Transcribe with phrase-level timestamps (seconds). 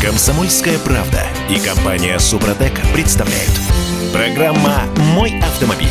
[0.00, 3.50] Комсомольская правда и компания Супротек представляют.
[4.12, 5.88] Программа «Мой автомобиль».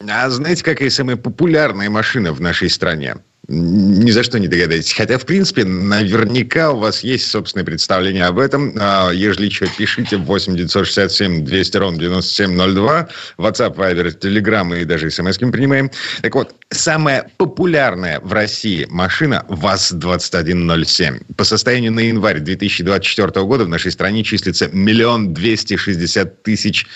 [0.00, 3.14] А знаете, какая самая популярная машина в нашей стране?
[3.52, 4.92] Ни за что не догадаетесь.
[4.92, 8.72] Хотя, в принципе, наверняка у вас есть собственное представление об этом.
[8.78, 13.08] А, ежели что, пишите в 8 967 200 ровно 9702.
[13.38, 15.90] WhatsApp, Viber, Telegram и даже смс мы принимаем.
[16.22, 21.34] Так вот, самая популярная в России машина ВАЗ-2107.
[21.36, 26.86] По состоянию на январь 2024 года в нашей стране числится миллион двести шестьдесят тысяч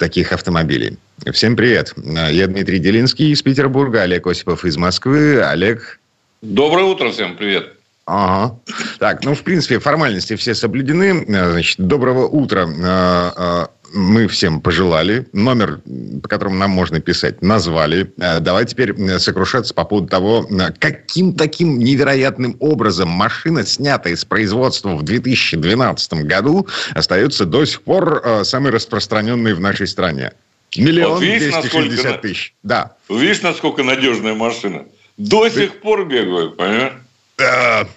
[0.00, 0.98] таких автомобилей.
[1.32, 1.92] Всем привет.
[1.96, 5.42] Я Дмитрий Делинский из Петербурга, Олег Осипов из Москвы.
[5.42, 6.00] Олег.
[6.40, 7.74] Доброе утро всем, привет.
[8.06, 8.58] Ага.
[8.98, 11.24] Так, ну, в принципе, формальности все соблюдены.
[11.28, 15.26] Значит, доброго утра а, а, мы всем пожелали.
[15.32, 15.80] Номер,
[16.22, 18.12] по которому нам можно писать, назвали.
[18.18, 24.14] Э, давай теперь э, сокрушаться по поводу того, э, каким таким невероятным образом машина, снятая
[24.14, 30.32] из производства в 2012 году, остается до сих пор самой распространенной в нашей стране.
[30.76, 32.54] Миллион двести шестьдесят тысяч.
[32.62, 32.96] Да.
[33.08, 34.84] Видишь, насколько надежная машина?
[35.16, 36.92] До сих пор бегают, понимаешь?
[37.36, 37.88] Да.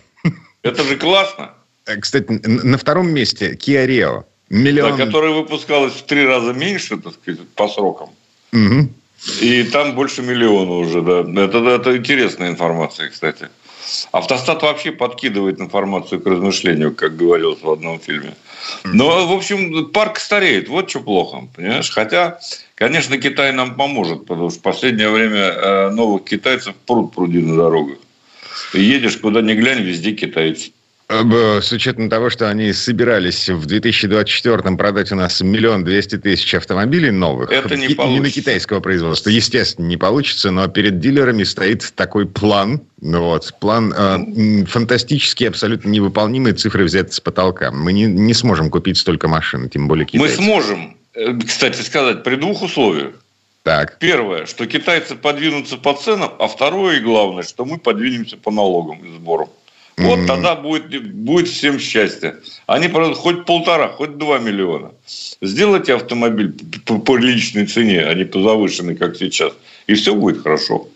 [0.64, 1.52] Это же классно.
[2.00, 4.26] Кстати, на втором месте Kia Rio.
[4.54, 4.98] Миллион...
[4.98, 8.10] Да, которая выпускалась в три раза меньше, так сказать, по срокам.
[8.52, 8.88] Угу.
[9.42, 11.22] И там больше миллиона уже, да.
[11.42, 13.50] Это, это интересная информация, кстати.
[14.12, 18.36] Автостат вообще подкидывает информацию к размышлению, как говорилось в одном фильме.
[18.84, 20.70] Но, в общем, парк стареет.
[20.70, 21.90] Вот что плохо, понимаешь?
[21.90, 22.40] Хотя,
[22.76, 27.56] конечно, Китай нам поможет, потому что в последнее время э, новых китайцев пруд пруди на
[27.58, 27.98] дорогах.
[28.74, 30.72] едешь куда ни глянь, везде китайцы.
[31.14, 36.56] Э, с учетом того, что они собирались в 2024 продать у нас миллион двести тысяч
[36.56, 37.52] автомобилей новых.
[37.52, 38.06] Это не, получится.
[38.08, 39.30] не на китайского производства.
[39.30, 42.82] Естественно, не получится, но перед дилерами стоит такой план.
[43.02, 47.72] Ну вот, план э, фантастический, абсолютно невыполнимый, цифры взяты с потолка.
[47.72, 50.40] Мы не, не сможем купить столько машин, тем более китайцев.
[50.40, 53.14] Мы сможем, э, кстати сказать, при двух условиях.
[53.62, 53.98] Так.
[54.00, 59.00] Первое, что китайцы подвинутся по ценам, а второе и главное, что мы подвинемся по налогам
[59.06, 59.50] и сборам.
[59.98, 60.28] Вот mm-hmm.
[60.28, 62.38] тогда будет, будет всем счастье.
[62.66, 64.92] Они продадут хоть полтора, хоть два миллиона.
[65.42, 66.54] Сделайте автомобиль
[66.86, 69.54] по приличной цене, а не по завышенной, как сейчас.
[69.86, 70.88] И все будет хорошо.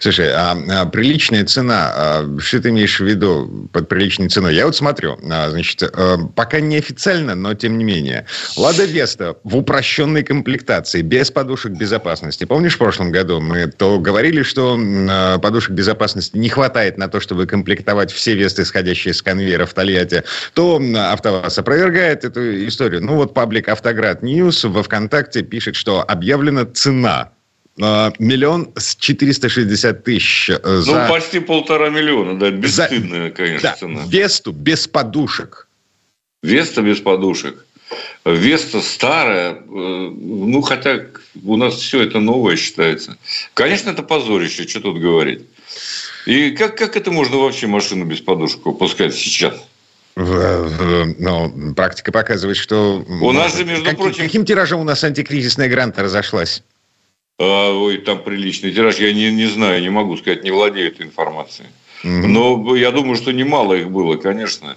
[0.00, 4.54] Слушай, а, а приличная цена, а, что ты имеешь в виду под приличной ценой?
[4.54, 8.26] Я вот смотрю, а, значит, а, пока не официально, но тем не менее.
[8.56, 12.44] Лада Веста в упрощенной комплектации, без подушек безопасности.
[12.44, 17.20] Помнишь, в прошлом году мы то говорили, что а, подушек безопасности не хватает на то,
[17.20, 23.02] чтобы комплектовать все Весты, исходящие с конвейера в Тольятти, то АвтоВАЗ опровергает эту историю.
[23.02, 27.32] Ну вот паблик Автоград News во ВКонтакте пишет, что объявлена цена
[27.76, 31.02] миллион с 460 тысяч э, ну, за...
[31.02, 33.34] Ну, почти полтора миллиона, да, бесстыдная, за...
[33.34, 34.02] конечно, да, цена.
[34.06, 35.68] Весту без подушек.
[36.42, 37.64] Веста без подушек.
[38.24, 41.06] Веста старая, э, ну, хотя
[41.44, 43.16] у нас все это новое считается.
[43.54, 45.42] Конечно, это позорище, что тут говорить.
[46.26, 49.54] И как, как это можно вообще машину без подушек выпускать сейчас?
[50.14, 53.04] Ну, практика показывает, что...
[53.08, 54.24] У нас же, между как, прочим...
[54.24, 56.62] Каким тиражом у нас антикризисная гранта разошлась?
[57.44, 58.98] А, ой, там приличный тираж.
[58.98, 61.68] Я не, не знаю, не могу сказать, не владею этой информацией.
[62.04, 62.26] Mm-hmm.
[62.26, 64.76] Но я думаю, что немало их было, конечно.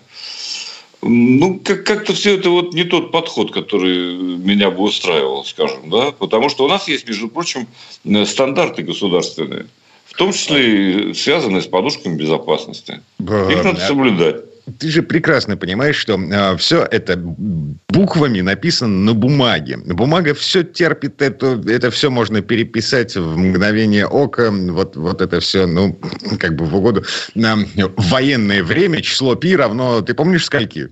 [1.03, 6.11] Ну, как- как-то все это вот не тот подход, который меня бы устраивал, скажем, да,
[6.11, 7.67] потому что у нас есть, между прочим,
[8.25, 9.67] стандарты государственные,
[10.05, 13.01] в том числе и связанные с подушками безопасности.
[13.19, 14.37] Их надо соблюдать
[14.79, 19.77] ты же прекрасно понимаешь, что э, все это буквами написано на бумаге.
[19.77, 24.51] Бумага все терпит, это, это все можно переписать в мгновение ока.
[24.51, 25.97] Вот, вот это все, ну,
[26.39, 27.03] как бы в угоду.
[27.35, 30.89] На военное время число пи равно, ты помнишь, скольки?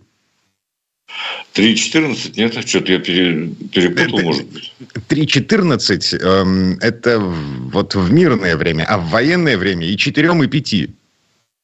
[1.55, 2.67] 3.14, нет?
[2.67, 4.73] Что-то я перепутал, это, может быть.
[5.09, 10.89] 3.14 эм, это вот в мирное время, а в военное время и 4, и 5.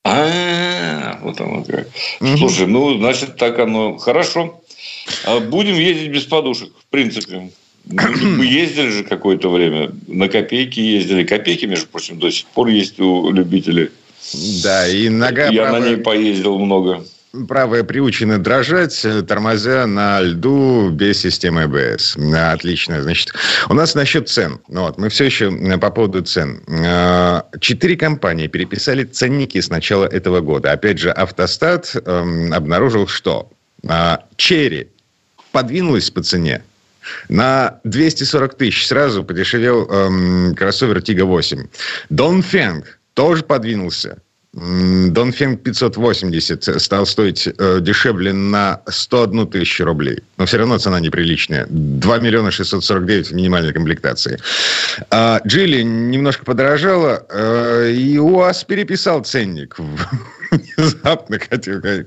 [0.05, 1.87] А, вот оно как.
[2.37, 3.97] Слушай, ну, значит, так оно.
[3.97, 4.61] Хорошо.
[5.25, 7.49] А будем ездить без подушек, в принципе.
[7.85, 9.91] Мы ездили же какое-то время.
[10.07, 11.23] На копейки ездили.
[11.23, 13.90] Копейки, между прочим, до сих пор есть у любителей.
[14.63, 15.81] Да, и нога Я правая...
[15.81, 17.03] на ней поездил много
[17.47, 22.17] правая приучена дрожать, тормозя на льду без системы АБС.
[22.34, 23.02] Отлично.
[23.02, 23.34] Значит,
[23.70, 24.59] у нас насчет цен.
[24.67, 26.61] Ну вот, мы все еще по поводу цен.
[26.67, 30.72] А, четыре компании переписали ценники с начала этого года.
[30.72, 33.49] Опять же, Автостат эм, обнаружил, что
[34.35, 34.90] Черри
[35.52, 36.64] подвинулась по цене.
[37.28, 41.67] На 240 тысяч сразу подешевел эм, кроссовер Тига 8.
[42.09, 44.17] Донфенг тоже подвинулся
[44.53, 50.23] Донфенг 580 стал стоить э, дешевле на 101 тысячу рублей.
[50.37, 51.67] Но все равно цена неприличная.
[51.69, 54.40] 2 миллиона 649 в минимальной комплектации.
[55.11, 59.78] А Джили немножко подорожала, э, и УАЗ переписал ценник.
[60.52, 61.37] Внезапно,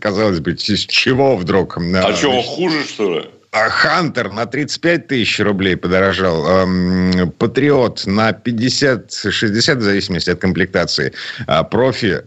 [0.00, 1.78] казалось бы, с чего вдруг?
[1.78, 3.30] А что, хуже, что ли?
[3.52, 6.66] А Хантер на 35 тысяч рублей подорожал.
[7.36, 11.12] Патриот на 50-60 в зависимости от комплектации.
[11.46, 12.22] А профи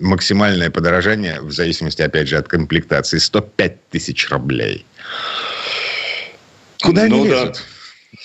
[0.00, 3.18] максимальное подорожание в зависимости, опять же, от комплектации.
[3.18, 4.86] 105 тысяч рублей.
[6.82, 7.54] Куда ну, они лезут?
[7.54, 7.60] Да.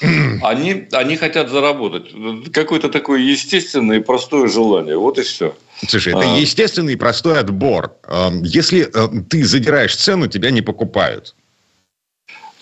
[0.41, 2.11] Они, они хотят заработать.
[2.51, 4.97] Какое-то такое естественное и простое желание.
[4.97, 5.55] Вот и все.
[5.87, 6.37] Слушай, это а...
[6.37, 7.95] естественный и простой отбор.
[8.41, 8.89] Если
[9.29, 11.35] ты задираешь цену, тебя не покупают.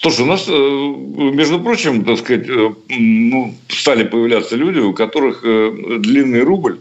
[0.03, 5.45] Слушай, у нас, э, между прочим, так сказать, э, ну, стали появляться люди, у которых
[5.45, 6.79] э, длинный рубль,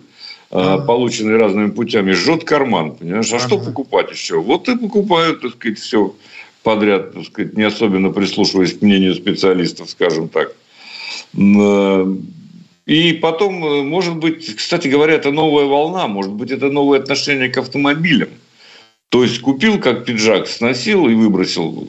[0.50, 3.32] полученный разными путями, жжет карман, понимаешь?
[3.32, 4.38] А что покупать еще?
[4.38, 6.14] Вот и покупают, так сказать, все
[6.62, 10.54] подряд, так сказать, не особенно прислушиваясь к мнению специалистов, скажем так.
[12.84, 17.56] И потом, может быть, кстати говоря, это новая волна, может быть, это новое отношение к
[17.56, 18.28] автомобилям.
[19.12, 21.86] То есть купил как пиджак, сносил и выбросил.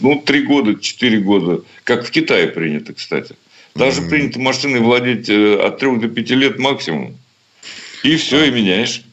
[0.00, 1.62] Ну, три года, четыре года.
[1.84, 3.36] Как в Китае принято, кстати.
[3.76, 4.08] Даже mm-hmm.
[4.08, 7.16] принято машиной владеть э, от трех до пяти лет максимум.
[8.02, 9.04] И все, и меняешь.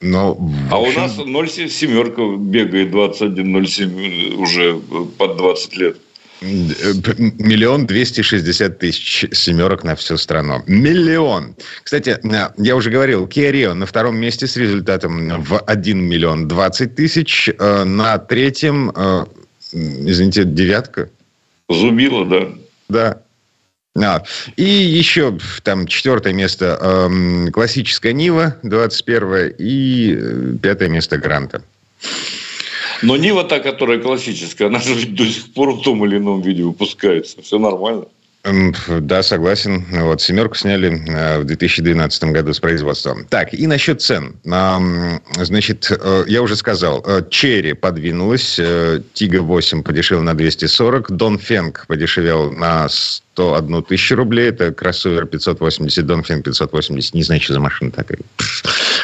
[0.00, 0.38] Но,
[0.70, 0.96] а общем...
[0.96, 4.76] у нас 0,7 семерка бегает 21,07 уже
[5.18, 5.96] под 20 лет.
[6.40, 10.62] Миллион двести шестьдесят тысяч семерок на всю страну.
[10.66, 11.56] Миллион.
[11.82, 16.46] Кстати, э, я уже говорил, Kia Rio на втором месте с результатом в 1 миллион
[16.46, 17.48] 20 тысяч.
[17.58, 19.24] Э, на третьем, э,
[19.72, 21.08] извините, девятка.
[21.68, 22.48] Зубила, да.
[22.88, 23.22] Да.
[23.98, 24.22] А,
[24.56, 31.62] и еще там четвертое место э, классическая Нива, 21 и пятое место Гранта.
[33.02, 36.62] Но Нива та, которая классическая, она же до сих пор в том или ином виде
[36.62, 37.42] выпускается.
[37.42, 38.06] Все нормально.
[39.00, 39.84] Да, согласен.
[39.90, 43.16] Вот, семерку сняли э, в 2012 году с производства.
[43.28, 44.36] Так, и насчет цен.
[45.36, 48.60] Значит, э, я уже сказал, э, Черри подвинулась,
[49.14, 56.06] Тига 8 подешевел на 240, Дон Фенг подешевел на 101 тысячу рублей, это кроссовер 580,
[56.06, 58.18] Дон Фенг 580, не знаю, что за машина такая.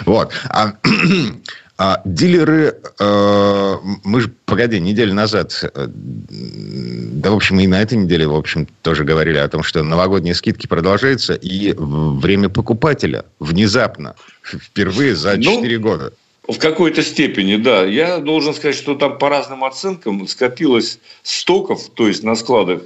[0.07, 0.33] Вот.
[0.51, 0.75] А
[1.85, 7.99] А дилеры, э, мы же, погоди, неделю назад, э, да, в общем, и на этой
[7.99, 14.15] неделе, в общем, тоже говорили о том, что новогодние скидки продолжаются, и время покупателя внезапно,
[14.45, 16.13] впервые за 4 ну, года.
[16.47, 17.85] В какой-то степени, да.
[17.85, 22.83] Я должен сказать, что там по разным оценкам скопилось стоков, то есть на складах,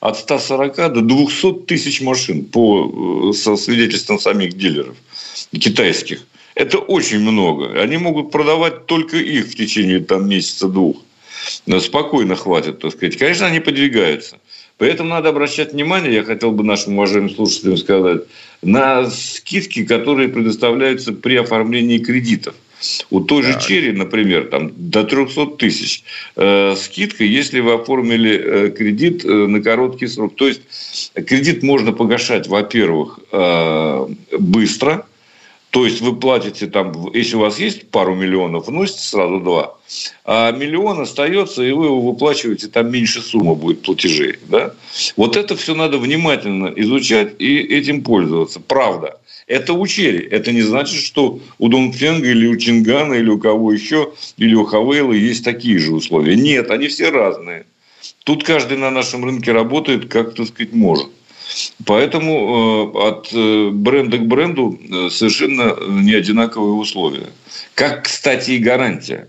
[0.00, 4.96] от 140 до 200 тысяч машин по, э, со свидетельством самих дилеров
[5.52, 6.24] китайских.
[6.60, 7.80] Это очень много.
[7.80, 10.98] Они могут продавать только их в течение там, месяца-двух.
[11.78, 13.16] Спокойно хватит, так сказать.
[13.16, 14.36] Конечно, они подвигаются.
[14.76, 18.22] Поэтому надо обращать внимание, я хотел бы нашим уважаемым слушателям сказать,
[18.60, 22.54] на скидки, которые предоставляются при оформлении кредитов.
[23.08, 26.02] У той же Черри, например, там до 300 тысяч
[26.36, 30.36] э, скидка, если вы оформили э, кредит э, на короткий срок.
[30.36, 30.60] То есть
[31.14, 34.06] кредит можно погашать, во-первых, э,
[34.38, 35.06] быстро,
[35.70, 39.78] то есть вы платите там, если у вас есть пару миллионов, вносите сразу два,
[40.24, 44.36] а миллион остается, и вы его выплачиваете, там меньше сумма будет платежей.
[44.48, 44.74] Да?
[45.16, 48.60] Вот это все надо внимательно изучать и этим пользоваться.
[48.60, 49.20] Правда.
[49.46, 50.24] Это учили.
[50.26, 54.64] Это не значит, что у Донфенга или у Чингана или у кого еще, или у
[54.64, 56.36] Хавейла есть такие же условия.
[56.36, 57.66] Нет, они все разные.
[58.24, 61.08] Тут каждый на нашем рынке работает, как, так сказать, может.
[61.86, 67.26] Поэтому э, от э, бренда к бренду э, совершенно не одинаковые условия.
[67.74, 69.28] Как, кстати, и гарантия.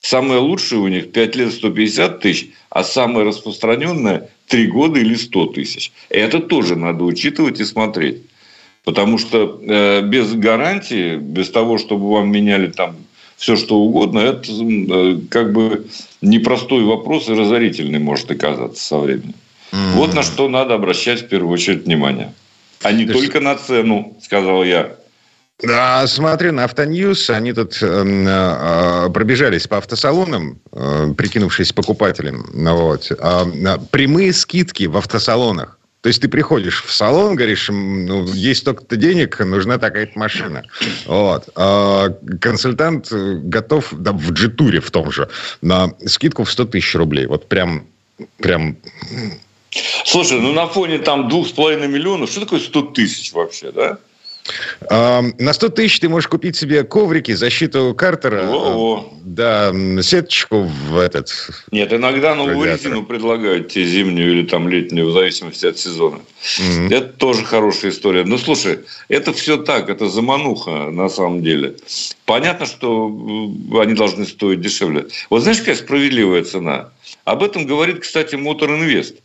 [0.00, 5.46] Самое лучшее у них 5 лет 150 тысяч, а самое распространенное 3 года или 100
[5.46, 5.92] тысяч.
[6.08, 8.22] Это тоже надо учитывать и смотреть.
[8.84, 9.60] Потому что
[10.02, 12.96] без гарантии, без того, чтобы вам меняли там
[13.36, 15.86] все что угодно, это как бы
[16.22, 19.34] непростой вопрос и разорительный может оказаться со временем.
[19.72, 19.92] Mm-hmm.
[19.94, 22.32] Вот на что надо обращать в первую очередь внимание.
[22.82, 23.44] А не То только есть...
[23.44, 24.96] на цену, сказал я.
[25.62, 32.46] Да, смотрю на Автоньюз, они тут э, э, пробежались по автосалонам, э, прикинувшись покупателем.
[32.54, 33.12] Вот.
[33.12, 35.78] Э, прямые скидки в автосалонах.
[36.00, 40.62] То есть ты приходишь в салон, говоришь, ну, есть столько-то денег, нужна такая-то машина.
[41.04, 41.50] Вот.
[41.56, 42.08] А
[42.40, 45.28] консультант готов да, в джитуре в том же
[45.60, 47.26] на скидку в 100 тысяч рублей.
[47.26, 47.84] Вот прям,
[48.38, 48.78] прям
[50.04, 53.98] Слушай, ну на фоне там двух с половиной миллионов, что такое 100 тысяч вообще, да?
[54.90, 59.12] На 100 тысяч ты можешь купить себе коврики, защиту картера, О-о.
[59.22, 59.72] да,
[60.02, 61.30] сеточку в этот...
[61.70, 66.20] Нет, иногда новую резину предлагают тебе зимнюю или там летнюю, в зависимости от сезона.
[66.58, 66.94] Mm-hmm.
[66.94, 68.24] Это тоже хорошая история.
[68.24, 71.76] Но слушай, это все так, это замануха на самом деле.
[72.24, 73.06] Понятно, что
[73.74, 75.06] они должны стоить дешевле.
[75.28, 76.88] Вот знаешь, какая справедливая цена?
[77.24, 79.16] Об этом говорит, кстати, Мотор Инвест.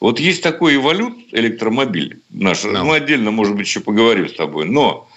[0.00, 2.82] Вот есть такой эволют, электромобиль наш, no.
[2.84, 5.08] мы отдельно, может быть, еще поговорим с тобой, но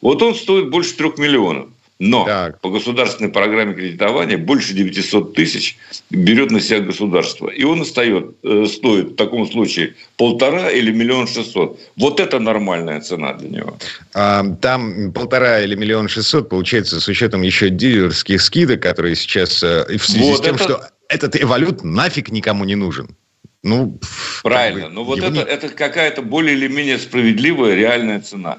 [0.00, 1.68] вот он стоит больше трех миллионов.
[2.00, 2.60] Но так.
[2.60, 5.76] по государственной программе кредитования больше 900 тысяч
[6.10, 7.48] берет на себя государство.
[7.48, 11.80] И он остает, э, стоит в таком случае полтора или миллион шестьсот.
[11.96, 13.76] Вот это нормальная цена для него.
[14.14, 19.84] А, там полтора или миллион шестьсот получается с учетом еще дилерских скидок, которые сейчас э,
[19.98, 20.64] в связи вот с тем, это...
[20.64, 23.16] что этот эволют нафиг никому не нужен.
[23.62, 23.98] Ну,
[24.42, 24.82] Правильно.
[24.82, 25.40] Как бы, Но вот это, не...
[25.40, 28.58] это какая-то более или менее справедливая реальная цена.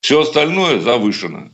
[0.00, 1.50] Все остальное завышено.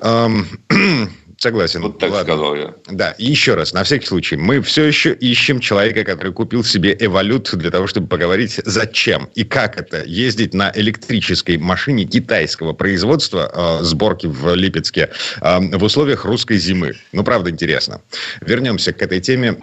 [1.42, 1.82] Согласен.
[1.82, 2.34] Вот так Ладно.
[2.34, 2.74] сказал я.
[2.86, 6.96] Да, и еще раз, на всякий случай, мы все еще ищем человека, который купил себе
[6.98, 13.80] эволют для того, чтобы поговорить, зачем и как это ездить на электрической машине китайского производства,
[13.80, 15.10] э, сборки в Липецке,
[15.40, 16.94] э, в условиях русской зимы.
[17.10, 18.02] Ну, правда, интересно.
[18.40, 19.56] Вернемся к этой теме.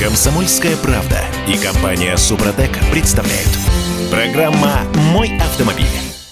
[0.00, 3.50] Комсомольская правда и компания Супротек представляют.
[4.10, 4.80] Программа
[5.12, 5.84] «Мой автомобиль».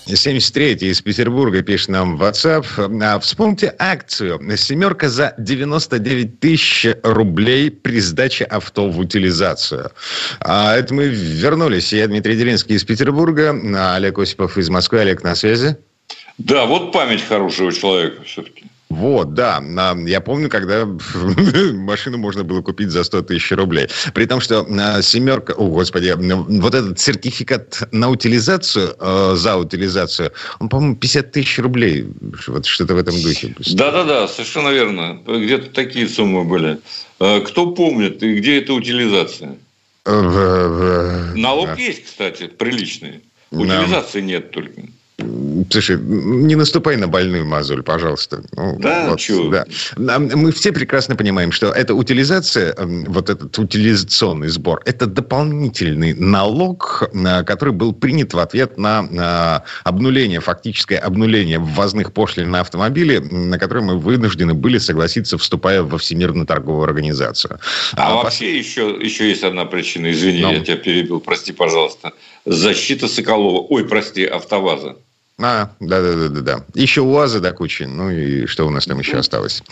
[0.06, 2.64] 73 из Петербурга пишет нам в WhatsApp.
[3.02, 4.40] А, вспомните акцию.
[4.56, 9.92] Семерка за 99 тысяч рублей при сдаче авто в утилизацию.
[10.40, 11.92] А это мы вернулись.
[11.92, 13.54] Я Дмитрий Делинский из Петербурга.
[13.76, 15.00] А Олег Осипов из Москвы.
[15.00, 15.76] Олег на связи.
[16.38, 18.64] Да, вот память хорошего человека все-таки.
[18.98, 19.62] Вот, да.
[20.06, 20.84] Я помню, когда
[21.72, 23.88] машину можно было купить за 100 тысяч рублей.
[24.12, 25.52] При том, что а, семерка...
[25.52, 32.08] О, господи, вот этот сертификат на утилизацию, э, за утилизацию, он, по-моему, 50 тысяч рублей.
[32.48, 33.54] Вот что-то в этом духе.
[33.74, 35.20] Да-да-да, совершенно верно.
[35.26, 36.78] Где-то такие суммы были.
[37.20, 39.56] Э, кто помнит, и где эта утилизация?
[40.04, 43.20] Налог есть, кстати, приличный.
[43.50, 44.82] Утилизации нет только.
[45.70, 48.42] Слушай, не наступай на больную мозоль, пожалуйста.
[48.56, 49.66] Ну, да, вот?
[49.96, 50.18] Да.
[50.18, 57.10] Мы все прекрасно понимаем, что эта утилизация, эм, вот этот утилизационный сбор, это дополнительный налог,
[57.44, 63.84] который был принят в ответ на обнуление, фактическое обнуление ввозных пошлин на автомобили, на которые
[63.84, 67.58] мы вынуждены были согласиться, вступая во Всемирную торговую организацию.
[67.94, 68.66] А, а вообще пос...
[68.66, 70.52] еще, еще есть одна причина, извини, Но...
[70.52, 72.12] я тебя перебил, прости, пожалуйста.
[72.46, 74.96] Защита Соколова, ой, прости, АвтоВАЗа.
[75.40, 76.64] А, да-да-да-да-да.
[76.74, 77.84] Еще УАЗы до кучи.
[77.84, 79.62] Ну и что у нас там еще осталось?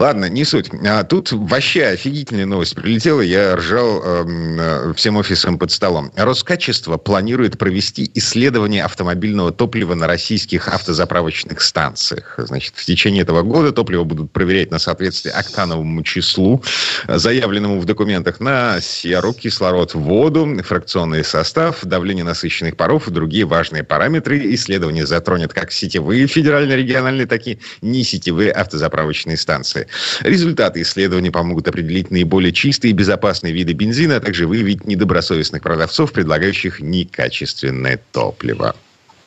[0.00, 0.70] Ладно, не суть.
[0.84, 3.20] А, тут вообще офигительная новость прилетела.
[3.20, 6.10] Я ржал э, всем офисом под столом.
[6.16, 12.34] Роскачество планирует провести исследование автомобильного топлива на российских автозаправочных станциях.
[12.36, 16.60] Значит, в течение этого года топливо будут проверять на соответствие октановому числу,
[17.06, 23.84] заявленному в документах на серу, кислород, воду, фракционный состав, давление насыщенных паров и другие важные
[23.84, 29.86] параметры исследования затронет как сетевые федеральные, региональные, так и несетевые автозаправочные станции.
[30.20, 36.12] Результаты исследований помогут определить наиболее чистые и безопасные виды бензина, а также выявить недобросовестных продавцов,
[36.12, 38.74] предлагающих некачественное топливо.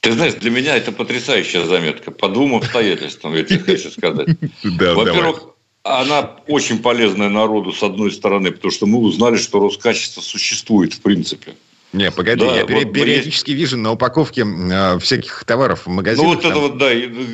[0.01, 2.11] Ты знаешь, для меня это потрясающая заметка.
[2.11, 4.29] По двум обстоятельствам, я тебе хочу сказать.
[4.63, 5.43] Во-первых,
[5.83, 11.01] она очень полезная народу, с одной стороны, потому что мы узнали, что Роскачество существует в
[11.01, 11.55] принципе.
[11.93, 13.61] Не, погоди, да, я вот периодически есть...
[13.61, 16.27] вижу на упаковке э, всяких товаров в магазинах.
[16.27, 16.51] Ну, вот там...
[16.51, 16.89] это вот, да,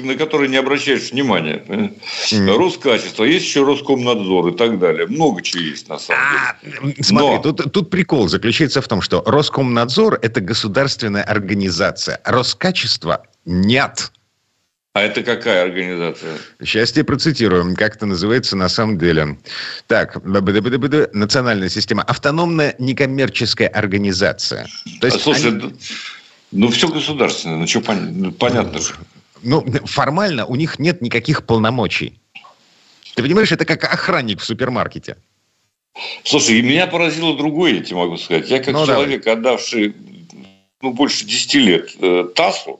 [0.08, 1.64] на которые не обращаешь внимания.
[1.68, 2.56] Mm.
[2.56, 5.08] Роскачество, есть еще Роскомнадзор и так далее.
[5.08, 6.96] Много чего есть на самом а, деле.
[7.02, 7.40] Смотри, Но...
[7.40, 14.12] тут, тут прикол заключается в том, что Роскомнадзор– это государственная организация, Роскачество– нет.
[14.94, 16.38] А это какая организация?
[16.60, 19.40] Сейчас тебе процитирую, как это называется на самом деле.
[19.88, 22.04] Так, национальная система.
[22.04, 24.68] Автономная некоммерческая организация.
[25.02, 25.74] То есть а, слушай, они...
[26.52, 28.94] ну все государственное, ну что ну, понятно же.
[29.42, 32.20] Ну, формально у них нет никаких полномочий.
[33.16, 35.18] Ты понимаешь, это как охранник в супермаркете.
[36.24, 38.48] Слушай, и меня поразило другое, я тебе могу сказать.
[38.48, 39.40] Я как ну, человек, давай.
[39.40, 39.96] отдавший
[40.82, 42.80] ну, больше 10 лет э, ТАССу,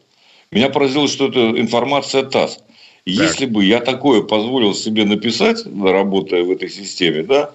[0.54, 2.60] меня поразило, что это информация ТАСС.
[3.06, 7.52] Если бы я такое позволил себе написать, работая в этой системе, да,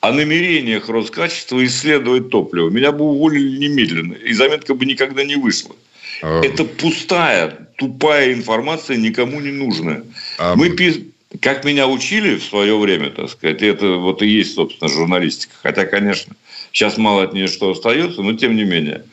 [0.00, 5.74] о намерениях Роскачества исследовать топливо, меня бы уволили немедленно, и заметка бы никогда не вышла.
[6.22, 6.40] А...
[6.44, 10.04] Это пустая, тупая информация, никому не нужная.
[10.38, 10.54] А...
[10.54, 10.98] Мы пис...
[11.40, 15.54] Как меня учили в свое время, так сказать, это вот и есть, собственно, журналистика.
[15.60, 16.34] Хотя, конечно,
[16.72, 19.04] сейчас мало от нее что остается, но тем не менее.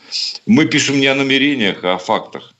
[0.45, 2.52] Мы пишем не о намерениях, а о фактах.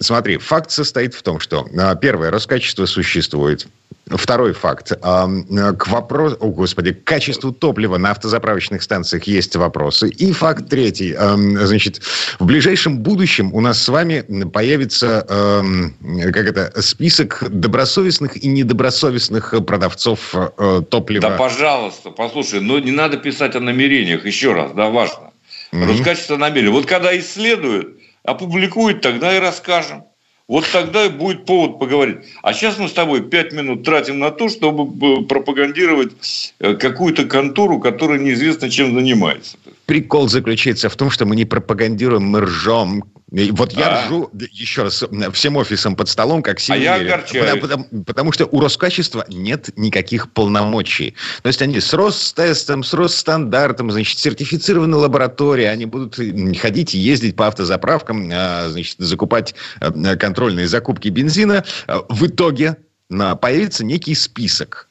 [0.00, 3.68] Смотри, факт состоит в том, что, а, первое, Роскачество существует.
[4.08, 4.92] Второй факт.
[5.00, 10.08] К вопросу, о господи, к качеству топлива на автозаправочных станциях есть вопросы.
[10.08, 11.14] И факт третий.
[11.14, 12.00] Значит,
[12.38, 20.34] в ближайшем будущем у нас с вами появится, как это, список добросовестных и недобросовестных продавцов
[20.34, 21.28] э, топлива.
[21.28, 25.32] Да, пожалуйста, послушай, но не надо писать о намерениях, еще раз, да, важно.
[25.72, 25.86] Mm-hmm.
[25.86, 26.72] Роскачество намерения.
[26.72, 30.04] Вот когда исследуют, опубликует, тогда и расскажем.
[30.48, 32.18] Вот тогда и будет повод поговорить.
[32.42, 37.78] А сейчас мы с тобой пять минут тратим на то, чтобы пропагандировать э, какую-то контору,
[37.78, 39.58] которая неизвестно чем занимается.
[39.88, 43.04] Прикол заключается в том, что мы не пропагандируем, мы ржем.
[43.32, 44.04] И вот я а.
[44.04, 45.02] ржу, еще раз,
[45.32, 46.94] всем офисом под столом, как сильно.
[46.94, 51.14] А я потому, потому, потому что у Роскачества нет никаких полномочий.
[51.40, 56.16] То есть они с Ростестом, с Росстандартом, значит, сертифицированы лаборатории, они будут
[56.58, 61.64] ходить и ездить по автозаправкам, а, значит, закупать а, контрольные закупки бензина.
[62.10, 62.76] В итоге
[63.08, 64.90] появится некий список,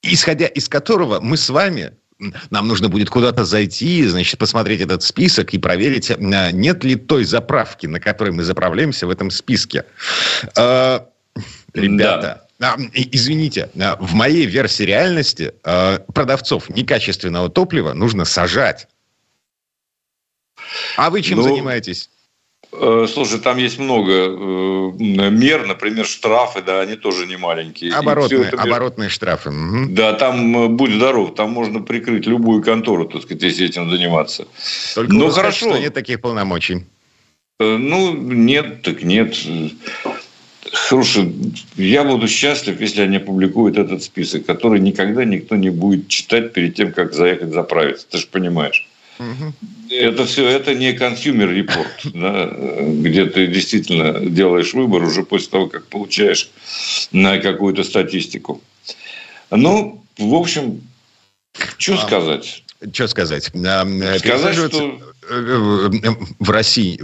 [0.00, 1.92] исходя из которого мы с вами
[2.50, 6.16] нам нужно будет куда-то зайти, значит, посмотреть этот список и проверить, э,
[6.52, 9.84] нет ли той заправки, на которой мы заправляемся в этом списке.
[10.56, 11.00] Э,
[11.74, 12.76] ребята, да.
[12.94, 18.88] Извините, э, в моей версии реальности продавцов некачественного топлива нужно сажать.
[20.96, 22.10] А вы чем ну, занимаетесь?
[22.72, 24.30] Э, слушай, там есть много э,
[25.30, 27.92] мер, например, штрафы, да, они тоже не маленькие.
[27.94, 28.62] Оборотные, это...
[28.62, 29.50] оборотные штрафы.
[29.50, 29.86] Угу.
[29.90, 34.46] Да, там, э, будь здоров, там можно прикрыть любую контору, так сказать, если этим заниматься.
[34.94, 35.70] Только ну, хорошо.
[35.70, 36.84] что нет таких полномочий.
[37.58, 39.34] Ну, нет, так нет.
[40.72, 41.32] Слушай,
[41.76, 46.74] я буду счастлив, если они опубликуют этот список, который никогда никто не будет читать перед
[46.74, 48.06] тем, как заехать заправиться.
[48.10, 48.86] Ты же понимаешь.
[49.90, 55.68] Это все, это не consumer report, да, где ты действительно делаешь выбор уже после того,
[55.68, 56.50] как получаешь
[57.12, 58.62] на какую-то статистику.
[59.50, 60.82] Ну, в общем,
[61.78, 62.62] что а, сказать?
[62.92, 63.50] Что сказать?
[63.54, 65.00] А, сказать, что...
[65.28, 65.88] Э,
[66.38, 66.98] в России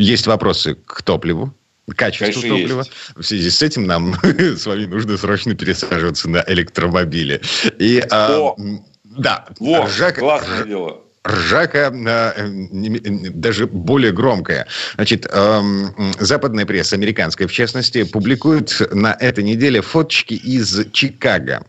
[0.00, 1.52] есть вопросы к топливу,
[1.96, 2.78] качеству Конечно, топлива.
[2.80, 2.92] Есть.
[3.16, 7.40] В связи с этим нам с вами нужно срочно пересаживаться на электромобили.
[7.78, 8.54] И, а,
[9.04, 12.48] да, Во, Жак, классное дело ржака э,
[13.30, 14.66] даже более громкая.
[14.94, 21.64] Значит, эм, западная пресса, американская в частности, публикует на этой неделе фоточки из Чикаго.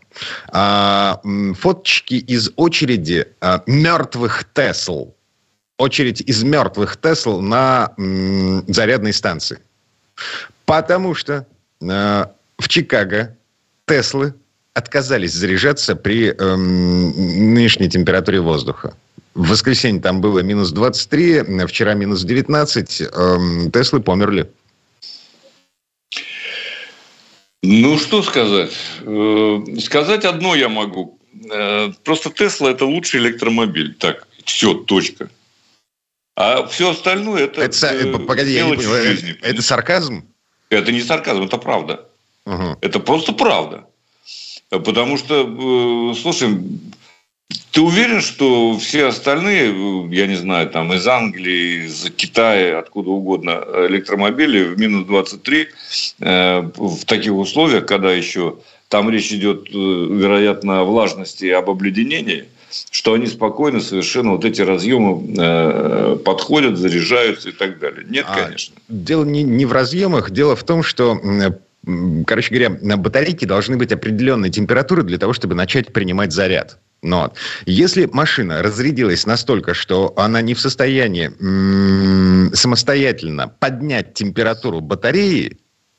[0.48, 1.20] А,
[1.58, 5.08] фоточки из очереди а, мертвых Тесл.
[5.78, 9.58] Очередь из мертвых Тесл на зарядной станции.
[10.66, 11.46] Потому что
[11.80, 12.26] э,
[12.58, 13.36] в Чикаго
[13.86, 14.34] Теслы
[14.72, 18.94] отказались заряжаться при эм, нынешней температуре воздуха.
[19.34, 23.00] В воскресенье там было минус 23, вчера минус 19.
[23.00, 24.48] Эм, Теслы померли.
[27.62, 28.72] Ну, что сказать?
[29.00, 31.18] Э, сказать одно я могу.
[31.50, 33.94] Э, просто Тесла– это лучший электромобиль.
[33.94, 35.30] Так, все, точка.
[36.36, 38.90] А все остальное– это, это э, Погоди, я не понял.
[38.90, 40.24] Жизни, это сарказм?
[40.68, 42.06] Это не сарказм, это правда.
[42.44, 42.78] Угу.
[42.82, 43.86] Это просто правда.
[44.68, 46.58] Потому что, слушай,
[47.74, 53.64] ты уверен, что все остальные, я не знаю, там из Англии, из Китая, откуда угодно,
[53.88, 55.68] электромобили в минус 23
[56.20, 61.68] э, в таких условиях, когда еще там речь идет, э, вероятно, о влажности и об
[61.68, 62.44] обледенении,
[62.92, 68.06] что они спокойно совершенно вот эти разъемы э, подходят, заряжаются и так далее.
[68.08, 68.76] Нет, а, конечно.
[68.88, 71.20] Дело не, не в разъемах, дело в том, что
[72.26, 76.78] короче говоря, на батарейке должны быть определенные температуры для того, чтобы начать принимать заряд.
[77.04, 77.34] Но
[77.66, 85.58] если машина разрядилась настолько, что она не в состоянии м- самостоятельно поднять температуру батареи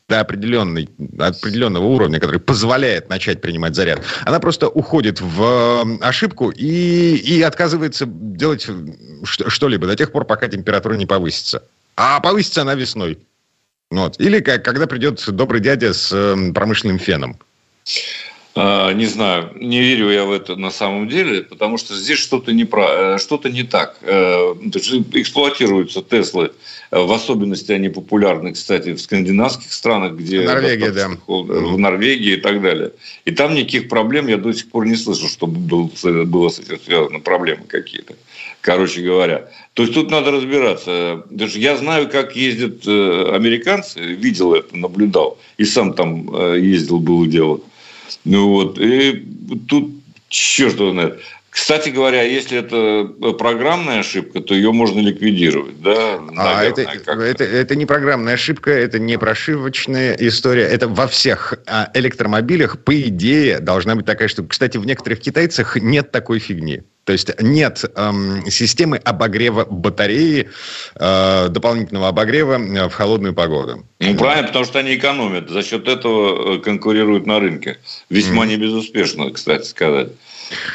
[0.10, 0.90] до определенной,
[1.20, 8.06] определенного уровня, который позволяет начать принимать заряд, она просто уходит в ошибку и, и отказывается
[8.08, 8.68] делать
[9.24, 11.64] что-либо до тех пор, пока температура не повысится.
[11.96, 13.20] А повысится она весной.
[13.92, 14.20] Вот.
[14.20, 16.10] Или как, когда придет добрый дядя с
[16.54, 17.38] промышленным феном.
[18.58, 22.54] А, не знаю, не верю я в это на самом деле, потому что здесь что-то
[22.54, 23.98] не, про, э, что-то не так.
[24.02, 24.54] Э,
[25.12, 26.54] эксплуатируются Теслы,
[26.90, 31.10] э, в особенности они популярны, кстати, в скандинавских странах, где Норвегия, да.
[31.28, 32.94] в Норвегии и так далее.
[33.26, 35.92] И там никаких проблем я до сих пор не слышал, чтобы был,
[36.26, 38.16] было с этим связано проблемы какие-то.
[38.62, 39.50] Короче говоря.
[39.74, 41.26] То есть тут надо разбираться.
[41.30, 45.38] Даже я знаю, как ездят американцы, видел это, наблюдал.
[45.58, 47.60] И сам там ездил, было дело.
[48.24, 49.26] Ну вот, и
[49.68, 49.92] тут
[50.30, 51.22] черт его знает.
[51.56, 56.20] Кстати говоря, если это э, программная ошибка, то ее можно ликвидировать, да?
[56.36, 60.64] а это, это, это не программная ошибка, это не прошивочная история.
[60.64, 64.50] Это во всех а, электромобилях, по идее, должна быть такая штука.
[64.50, 66.82] Кстати, в некоторых китайцах нет такой фигни.
[67.06, 70.50] То есть нет эм, системы обогрева батареи,
[70.96, 73.86] э, дополнительного обогрева э, в холодную погоду.
[74.00, 75.50] Ну, правильно, потому что они экономят.
[75.50, 77.78] За счет этого э, конкурируют на рынке.
[78.10, 78.50] Весьма mm.
[78.50, 80.10] небезуспешно, кстати сказать.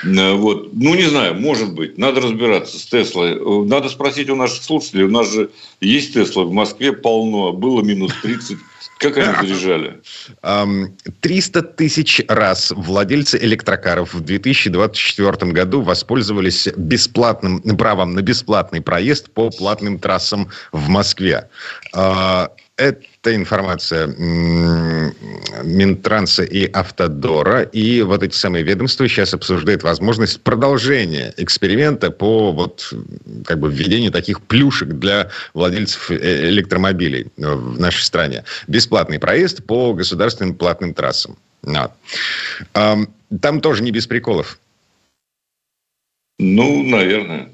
[0.05, 0.71] Э, вот.
[0.73, 1.99] Ну, не знаю, может быть.
[1.99, 3.39] Надо разбираться с Теслой.
[3.67, 5.05] Надо спросить у наших слушателей.
[5.05, 7.53] У нас же есть Тесла в Москве полно.
[7.53, 8.59] Было минус 30.
[8.99, 10.01] Как они заряжали?
[11.21, 19.49] 300 тысяч раз владельцы электрокаров в 2024 году воспользовались бесплатным правом на бесплатный проезд по
[19.49, 21.49] платным трассам в Москве.
[22.81, 24.07] А, это информация
[25.63, 27.63] Минтранса и Автодора.
[27.63, 32.93] И вот эти самые ведомства сейчас обсуждают возможность продолжения эксперимента по вот
[33.45, 38.45] как бы введению таких плюшек для владельцев э, электромобилей в нашей стране.
[38.67, 41.37] Бесплатный проезд по государственным платным трассам.
[41.63, 41.93] Вот.
[42.73, 44.59] Там тоже не без приколов.
[46.39, 47.51] Ну, наверное.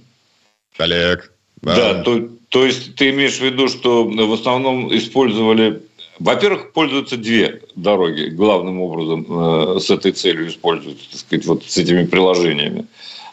[0.79, 1.33] Олег.
[1.62, 5.83] Да, то, то есть ты имеешь в виду, что в основном использовали...
[6.19, 11.77] Во-первых, пользуются две дороги главным образом э, с этой целью используются, так сказать, вот с
[11.77, 12.87] этими приложениями,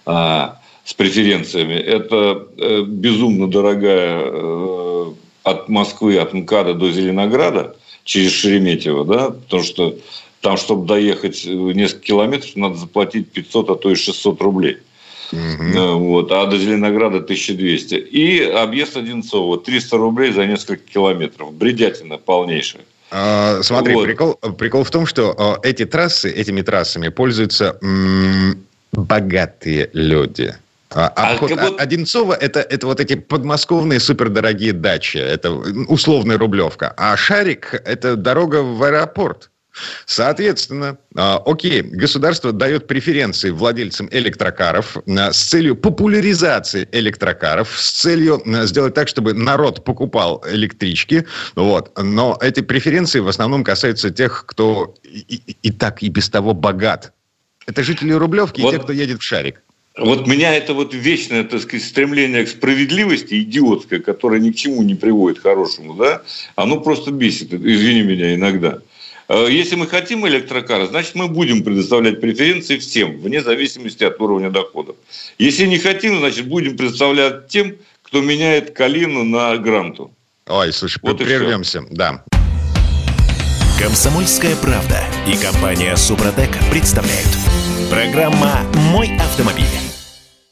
[0.06, 0.48] э,
[0.84, 1.76] с преференциями.
[1.76, 9.64] Это э, безумно дорогая э, от Москвы, от МКАДа до Зеленограда через Шереметьево, да, потому
[9.64, 9.96] что
[10.42, 14.80] там, чтобы доехать несколько километров, надо заплатить 500, а то и 600 рублей.
[15.34, 15.98] Угу.
[15.98, 17.96] Вот, а до Зеленограда 1200.
[17.96, 21.54] И объезд Одинцова 300 рублей за несколько километров.
[21.54, 22.84] Бредятина полнейшая.
[23.12, 24.06] А, смотри, вот.
[24.06, 30.56] прикол, прикол в том, что а, эти трассы, этими трассами пользуются м- богатые люди.
[30.90, 31.76] А, а обход а.
[31.78, 35.18] Одинцова это, это вот эти подмосковные супердорогие дачи.
[35.18, 36.94] Это условная рублевка.
[36.98, 39.50] А Шарик– это дорога в аэропорт.
[40.06, 48.42] Соответственно, а, окей, государство дает преференции владельцам электрокаров а, с целью популяризации электрокаров, с целью
[48.46, 51.26] а, сделать так, чтобы народ покупал электрички.
[51.56, 51.92] Вот.
[52.02, 56.54] Но эти преференции в основном касаются тех, кто и, и, и так и без того
[56.54, 57.14] богат.
[57.66, 58.74] Это жители Рублевки вот.
[58.74, 59.62] и те, кто едет в шарик.
[59.98, 64.82] Вот меня это вот вечное, так сказать, стремление к справедливости идиотское, которое ни к чему
[64.82, 66.24] не приводит хорошему, да,
[66.56, 68.80] оно просто бесит, извини меня, иногда.
[69.34, 74.52] Э, если мы хотим электрокары, значит, мы будем предоставлять преференции всем, вне зависимости от уровня
[74.52, 74.96] доходов.
[75.40, 80.14] Если не хотим, значит, будем предоставлять тем, кто меняет калину на гранту.
[80.48, 82.24] Ой, слушай, вот прервемся, да.
[83.80, 87.30] Комсомольская правда и компания Супротек представляют.
[87.90, 89.93] Программа «Мой автомобиль».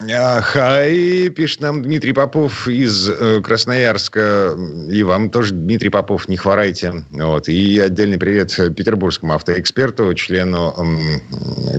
[0.07, 4.57] Хай, пишет нам Дмитрий Попов из э, Красноярска.
[4.89, 7.03] И вам тоже, Дмитрий Попов, не хворайте.
[7.11, 7.47] Вот.
[7.47, 10.75] И отдельный привет петербургскому автоэксперту, члену,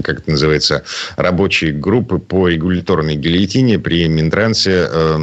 [0.03, 0.83] как это называется,
[1.17, 4.87] рабочей группы по регуляторной гильотине при Минтрансе.
[4.89, 5.17] Э,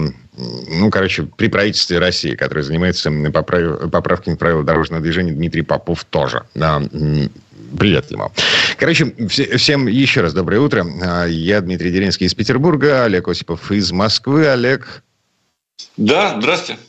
[0.69, 3.91] ну, короче, при правительстве России, который занимается поправ...
[3.91, 6.43] поправками правил дорожного движения, Дмитрий Попов тоже.
[6.55, 6.83] Да,
[8.11, 8.33] Ему.
[8.79, 10.87] Короче, все, всем еще раз доброе утро.
[11.03, 14.47] А, я Дмитрий Деренский из Петербурга, Олег Осипов из Москвы.
[14.49, 15.03] Олег.
[15.97, 16.81] Да, здравствуйте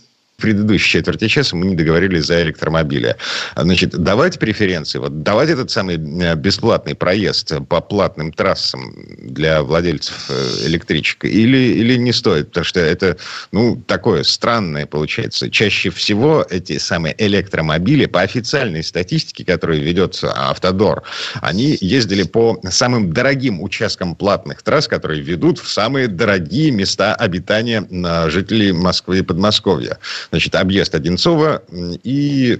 [0.42, 3.16] предыдущей четверти часа мы не договорились за электромобили.
[3.56, 10.30] Значит, давать преференции, вот давать этот самый э, бесплатный проезд по платным трассам для владельцев
[10.30, 12.48] э, электричек или, или не стоит?
[12.48, 13.18] Потому что это,
[13.52, 15.50] ну, такое странное получается.
[15.50, 21.04] Чаще всего эти самые электромобили, по официальной статистике, которую ведет Автодор,
[21.42, 27.88] они ездили по самым дорогим участкам платных трасс, которые ведут в самые дорогие места обитания
[28.30, 30.00] жителей Москвы и Подмосковья
[30.32, 31.62] значит, объезд Одинцова
[32.04, 32.58] и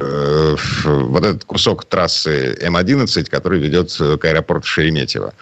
[0.00, 5.34] э, вот этот кусок трассы М-11, который ведет к аэропорту Шереметьево.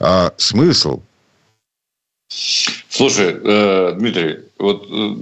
[0.00, 1.00] А, смысл?
[2.28, 5.14] Слушай, э, Дмитрий, вот э,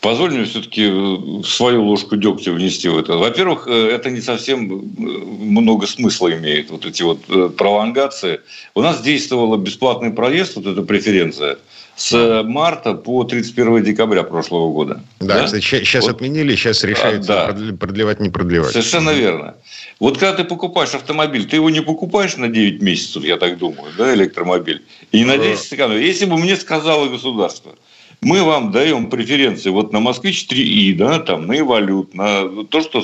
[0.00, 3.18] позволь мне все-таки свою ложку дегтя внести в это.
[3.18, 4.76] Во-первых, э, это не совсем э,
[5.44, 8.40] много смысла имеет, вот эти вот э, пролонгации.
[8.74, 11.58] У нас действовала бесплатный проезд, вот эта преференция–
[11.96, 15.02] с марта по 31 декабря прошлого года.
[15.18, 15.60] Да, да?
[15.60, 16.16] Сейчас вот.
[16.16, 17.76] отменили, сейчас решается а, да.
[17.76, 18.72] продлевать, не продлевать.
[18.72, 19.56] Совершенно верно.
[19.98, 23.92] Вот когда ты покупаешь автомобиль, ты его не покупаешь на 9 месяцев, я так думаю,
[23.96, 26.04] да, электромобиль, и на 10 сэкономишь.
[26.04, 27.72] Если бы мне сказало государство,
[28.20, 33.02] мы вам даем преференции вот на Москвич 3И, да, там, на Эволют, на то, что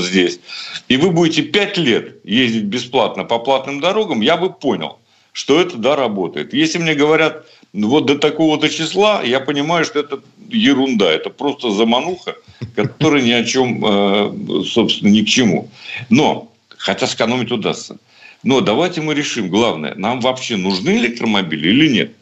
[0.00, 0.40] здесь,
[0.88, 4.98] и вы будете 5 лет ездить бесплатно по платным дорогам, я бы понял.
[5.32, 6.52] Что это, да, работает.
[6.54, 12.36] Если мне говорят, вот до такого-то числа, я понимаю, что это ерунда, это просто замануха,
[12.76, 15.70] которая ни о чем, э, собственно, ни к чему.
[16.10, 17.96] Но, хотя сэкономить удастся.
[18.42, 22.12] Но давайте мы решим, главное, нам вообще нужны электромобили или нет?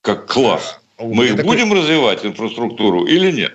[0.00, 0.80] Как класс.
[0.98, 3.54] Мы их будем развивать, инфраструктуру, или нет?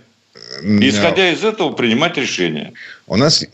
[0.61, 2.73] Исходя из этого, принимать решения.
[3.07, 3.45] У нас,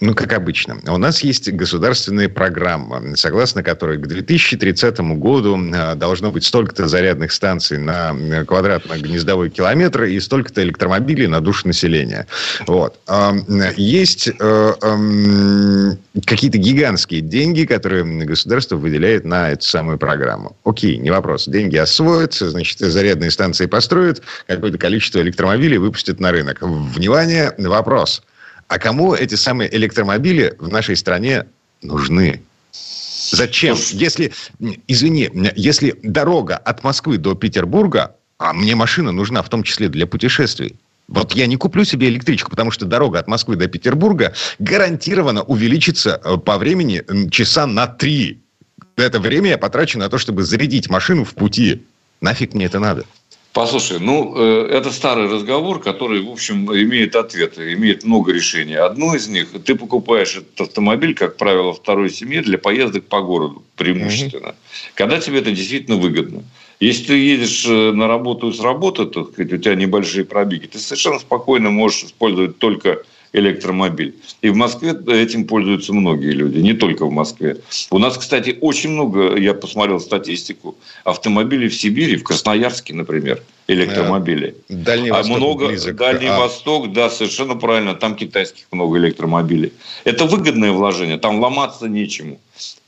[0.00, 6.30] ну, как обычно, у нас есть государственная программа, согласно которой к 2030 году э, должно
[6.30, 12.26] быть столько-то зарядных станций на э, квадратно-гнездовой километр и столько-то электромобилей на душу населения.
[12.66, 12.98] Вот.
[13.76, 14.72] Есть э,
[16.24, 20.56] какие-то гигантские деньги, которые государство выделяет на эту самую программу.
[20.64, 21.46] Окей, не вопрос.
[21.46, 26.62] Деньги освоятся, значит, зарядные станции построят, какое-то количество электромобилей выпустят на рынок.
[26.62, 28.22] Внимание, вопрос–
[28.68, 31.46] а кому эти самые электромобили в нашей стране
[31.82, 32.42] нужны?
[33.30, 33.76] Зачем?
[33.92, 34.32] Если,
[34.86, 40.06] извини, если дорога от Москвы до Петербурга, а мне машина нужна в том числе для
[40.06, 40.76] путешествий,
[41.08, 46.20] вот я не куплю себе электричку, потому что дорога от Москвы до Петербурга гарантированно увеличится
[46.22, 48.42] э, по времени часа на три.
[48.96, 51.86] Это время я потрачу на то, чтобы зарядить машину в пути.
[52.20, 53.06] Нафиг мне это надо?
[53.52, 58.74] Послушай, ну, э, это старый разговор, который, в общем, имеет ответы, имеет много решений.
[58.74, 63.64] Одно из них, ты покупаешь этот автомобиль, как правило, второй семье для поездок по городу
[63.76, 64.50] преимущественно.
[64.50, 64.56] Угу.
[64.94, 66.44] Когда тебе это действительно выгодно.
[66.78, 71.18] Если ты едешь э, на работу с работы, то у тебя небольшие пробеги, ты совершенно
[71.18, 74.14] спокойно можешь использовать только электромобиль.
[74.42, 77.58] И в Москве этим пользуются многие люди, не только в Москве.
[77.90, 84.54] У нас, кстати, очень много, я посмотрел статистику, автомобилей в Сибири, в Красноярске, например, электромобилей.
[84.68, 85.96] Дальний а Восток много, близок.
[85.96, 86.38] Дальний а...
[86.38, 89.72] Восток, да, совершенно правильно, там китайских много электромобилей.
[90.04, 92.38] Это выгодное вложение, там ломаться нечему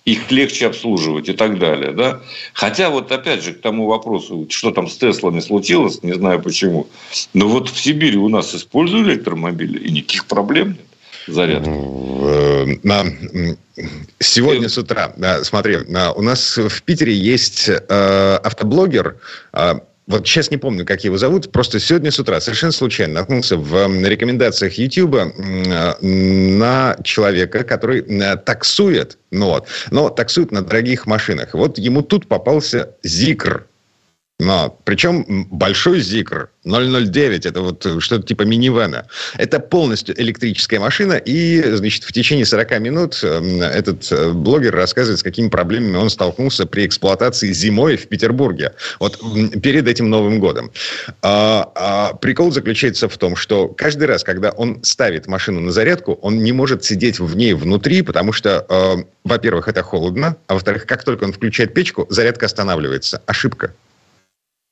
[0.05, 1.93] их легче обслуживать и так далее.
[1.93, 2.21] Да?
[2.53, 6.89] Хотя вот опять же к тому вопросу, что там с Теслами случилось, не знаю почему,
[7.35, 10.91] но вот в Сибири у нас используют электромобили, и никаких проблем нет
[11.27, 11.69] зарядки.
[11.71, 13.05] Э, на,
[14.19, 19.17] сегодня с утра, смотри, у нас в Питере есть э, автоблогер,
[19.53, 23.57] а, вот сейчас не помню, как его зовут, просто сегодня с утра совершенно случайно наткнулся
[23.57, 25.17] в рекомендациях YouTube
[26.01, 31.55] на человека, который э, таксует, ну вот, но таксует на дорогих машинах.
[31.55, 33.67] Вот ему тут попался Зикр.
[34.41, 39.07] Но, причем большой Зикр, 009, это вот что-то типа минивэна.
[39.37, 45.23] Это полностью электрическая машина, и, значит, в течение 40 минут этот э, блогер рассказывает, с
[45.23, 49.21] какими проблемами он столкнулся при эксплуатации зимой в Петербурге, вот
[49.63, 50.71] перед этим Новым годом.
[51.21, 56.15] А, а, прикол заключается в том, что каждый раз, когда он ставит машину на зарядку,
[56.23, 60.87] он не может сидеть в ней внутри, потому что, э, во-первых, это холодно, а во-вторых,
[60.87, 63.21] как только он включает печку, зарядка останавливается.
[63.27, 63.75] Ошибка.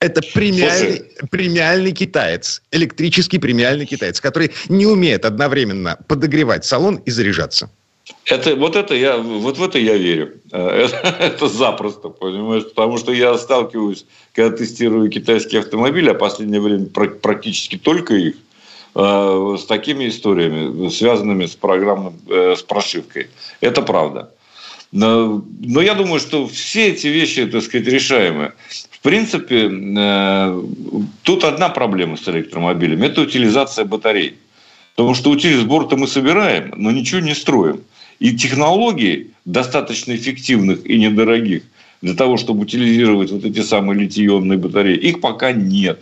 [0.00, 7.68] Это премиальный, премиальный китаец, электрический премиальный китаец, который не умеет одновременно подогревать салон и заряжаться.
[8.24, 10.34] Это, вот, это я, вот в это я верю.
[10.52, 12.64] Это, это запросто, понимаешь?
[12.64, 18.36] Потому что я сталкиваюсь, когда тестирую китайские автомобили, а в последнее время практически только их,
[18.94, 23.28] э, с такими историями, связанными с программой, э, с прошивкой.
[23.60, 24.30] Это правда.
[24.90, 28.52] Но, но я думаю, что все эти вещи, так сказать, решаемы.
[28.90, 30.62] В принципе, э,
[31.22, 34.34] тут одна проблема с электромобилями– это утилизация батарей.
[34.96, 37.82] Потому что утилизбор-то мы собираем, но ничего не строим.
[38.18, 41.62] И технологий достаточно эффективных и недорогих
[42.02, 46.00] для того, чтобы утилизировать вот эти самые литий-ионные батареи, их пока нет.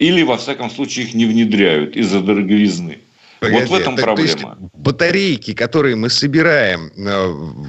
[0.00, 2.98] Или, во всяком случае, их не внедряют из-за дороговизны.
[3.40, 4.28] Погоди, вот в этом так, проблема.
[4.28, 7.26] Есть батарейки, которые мы собираем э,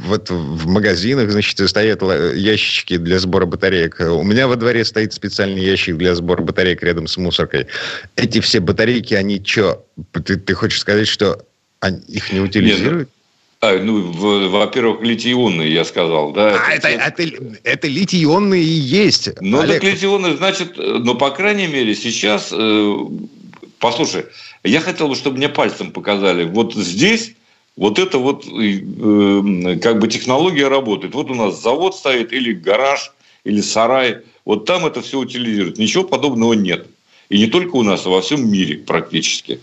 [0.08, 2.02] вот в магазинах, значит, стоят
[2.36, 4.00] ящички для сбора батареек.
[4.00, 7.68] У меня во дворе стоит специальный ящик для сбора батареек рядом с мусоркой.
[8.18, 9.86] Эти все батарейки, они что?
[10.12, 11.42] Ты, ты хочешь сказать, что
[11.80, 13.10] они, их не утилизируют?
[13.10, 13.18] Нет,
[13.62, 14.12] а, ну,
[14.50, 16.60] во-первых, литий-ионные, я сказал, да.
[16.68, 19.30] А, это, это, это, это литий-ионные и есть.
[19.40, 19.82] Ну, Олег.
[19.82, 22.96] так литий-ионные, значит, ну, по крайней мере, сейчас, э,
[23.78, 24.26] послушай,
[24.64, 26.44] я хотел бы, чтобы мне пальцем показали.
[26.44, 27.34] Вот здесь
[27.78, 31.16] вот это вот э, как бы технология работает.
[31.16, 33.12] Вот у нас завод стоит или гараж,
[33.44, 34.20] или сарай.
[34.46, 35.78] Вот там это все утилизируют.
[35.78, 36.88] Ничего подобного нет.
[37.30, 39.60] И не только у нас, а во всем мире практически.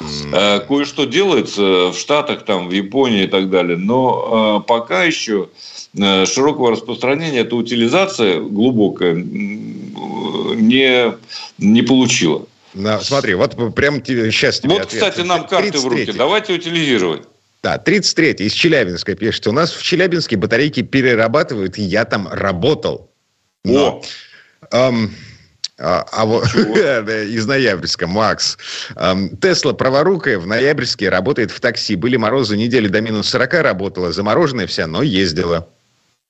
[0.00, 0.66] Mm.
[0.66, 3.76] Кое-что делается в Штатах, там, в Японии и так далее.
[3.76, 5.50] Но э, пока еще
[5.94, 11.12] э, широкого распространения эта утилизация глубокая не,
[11.58, 12.46] не получила.
[12.74, 15.02] На, смотри, вот прям тебе, сейчас тебе Вот, ответ.
[15.02, 16.12] кстати, нам карты в руки.
[16.12, 17.22] Давайте утилизировать.
[17.62, 19.46] Да, 33-й из Челябинска пишет.
[19.46, 23.10] У нас в Челябинске батарейки перерабатывают, и я там работал.
[23.64, 24.02] Но,
[24.70, 25.14] эм,
[25.78, 28.56] а, а вот из Ноябрьска, Макс.
[29.42, 31.96] Тесла праворукая в Ноябрьске работает в такси.
[31.96, 35.68] Были морозы, недели до минус 40 работала, замороженная вся, но ездила.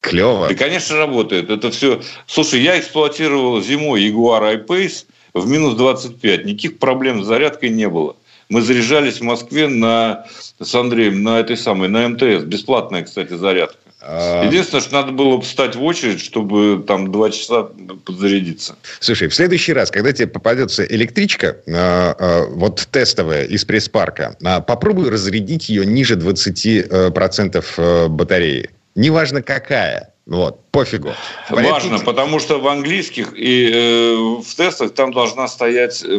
[0.01, 0.51] Клево.
[0.51, 1.51] И, конечно, работает.
[1.51, 2.01] Это все...
[2.27, 6.45] Слушай, я эксплуатировал зимой Jaguar I-Pace в минус 25.
[6.45, 8.17] Никаких проблем с зарядкой не было.
[8.49, 10.27] Мы заряжались в Москве на,
[10.61, 12.45] с Андреем на этой самой, на МТС.
[12.45, 13.79] Бесплатная, кстати, зарядка.
[14.03, 14.45] А.
[14.45, 17.69] Единственное, что надо было встать в очередь, чтобы там два часа
[18.05, 18.77] подзарядиться.
[18.99, 25.11] Слушай, в следующий раз, когда тебе попадется электричка, а, а, вот тестовая из пресс-парка, попробуй
[25.11, 28.71] разрядить ее ниже 20% э, батареи.
[28.95, 30.10] Неважно какая.
[30.31, 31.13] Вот, пофигу.
[31.51, 36.05] Важно, потому что в английских и э, в тестах там должна стоять...
[36.05, 36.19] Э,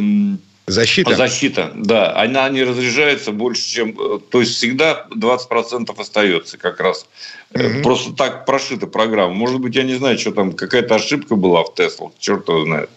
[0.67, 1.15] Защита?
[1.15, 2.13] Защита, да.
[2.17, 3.95] Она не разряжается больше, чем...
[3.97, 7.07] Э, то есть всегда 20% остается как раз.
[7.53, 7.83] Угу.
[7.83, 9.33] Просто так прошита программа.
[9.33, 12.89] Может быть, я не знаю, что там, какая-то ошибка была в Теслах, черт его знает.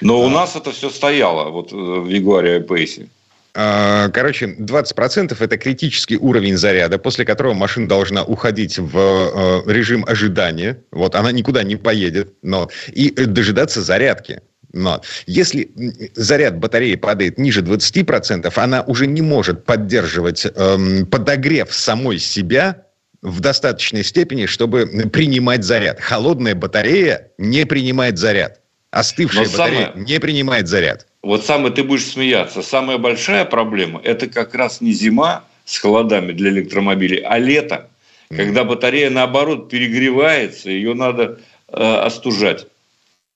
[0.00, 0.26] Но да.
[0.26, 3.10] у нас это все стояло вот э, в Ягуаре Pace.
[3.58, 10.82] А, короче, 20% это критический уровень заряда, после которого машина должна уходить в режим ожидания.
[10.92, 14.42] Вот она никуда не поедет, но и дожидаться зарядки.
[14.74, 15.70] Но если
[16.14, 22.82] заряд батареи падает ниже 20%, она уже не может поддерживать эм, подогрев самой себя
[23.22, 25.98] в достаточной степени, чтобы принимать заряд.
[25.98, 28.60] Холодная батарея не принимает заряд.
[28.90, 30.04] Остывшая Но батарея самое...
[30.04, 31.06] не принимает заряд.
[31.26, 32.62] Вот самое ты будешь смеяться.
[32.62, 37.90] Самая большая проблема– это как раз не зима с холодами для электромобилей, а лето,
[38.30, 38.36] mm.
[38.36, 42.68] когда батарея, наоборот, перегревается, ее надо э, остужать.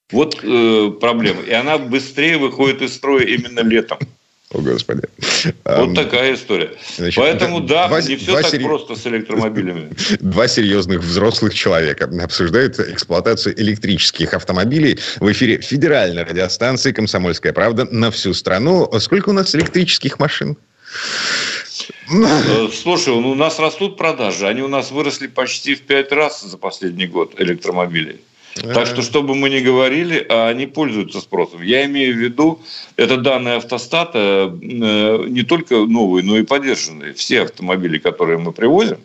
[0.09, 1.41] Вот э, проблема.
[1.41, 3.99] И она быстрее выходит из строя именно летом.
[4.53, 5.03] О, Господи.
[5.63, 6.71] Вот такая история.
[6.97, 8.63] Значит, Поэтому, да, два, не все так сери...
[8.63, 9.91] просто с электромобилями.
[10.19, 18.11] Два серьезных взрослых человека обсуждают эксплуатацию электрических автомобилей в эфире федеральной радиостанции «Комсомольская правда» на
[18.11, 18.91] всю страну.
[18.99, 20.57] Сколько у нас электрических машин?
[22.09, 24.47] Э, слушай, у нас растут продажи.
[24.47, 28.21] Они у нас выросли почти в пять раз за последний год электромобилей.
[28.55, 31.61] Так что, что бы мы ни говорили, а они пользуются спросом.
[31.61, 32.61] Я имею в виду,
[32.97, 37.13] это данные автостата э, не только новые, но и поддержанные.
[37.13, 38.97] Все автомобили, которые мы привозим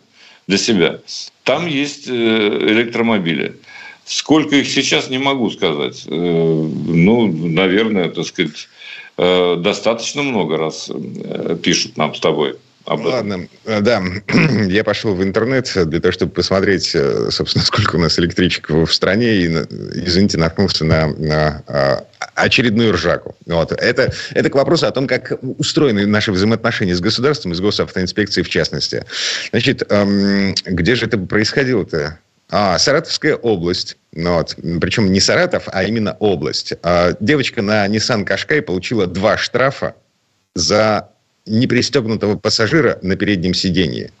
[0.47, 0.99] для себя,
[1.43, 3.55] там есть э, электромобили.
[4.05, 6.03] Сколько их сейчас, не могу сказать.
[6.07, 8.67] Э, ну, наверное, так сказать,
[9.17, 10.91] достаточно много раз
[11.63, 12.57] пишут нам с тобой
[12.87, 13.05] об.
[13.05, 14.01] Ладно, э, да,
[14.67, 18.87] я пошел в интернет для того, чтобы посмотреть, э, собственно, сколько у нас электричек в
[18.87, 22.03] стране, и, извините, наткнулся на, на а,
[22.35, 23.35] очередную ржаку.
[23.45, 23.71] Вот.
[23.71, 28.45] Это, это к вопросу о том, как устроены наши взаимоотношения с государством и с госавтоинспекцией
[28.45, 29.05] в частности.
[29.51, 32.19] Значит, эм, где же это происходило-то?
[32.49, 33.97] А, Саратовская область.
[34.13, 34.55] Ну, вот.
[34.79, 36.73] Причем не Саратов, а именно область.
[36.81, 39.95] А, девочка на Nissan Qashqai получила два штрафа
[40.55, 41.09] за
[41.47, 44.11] непристегнутого пассажира на переднем сиденье.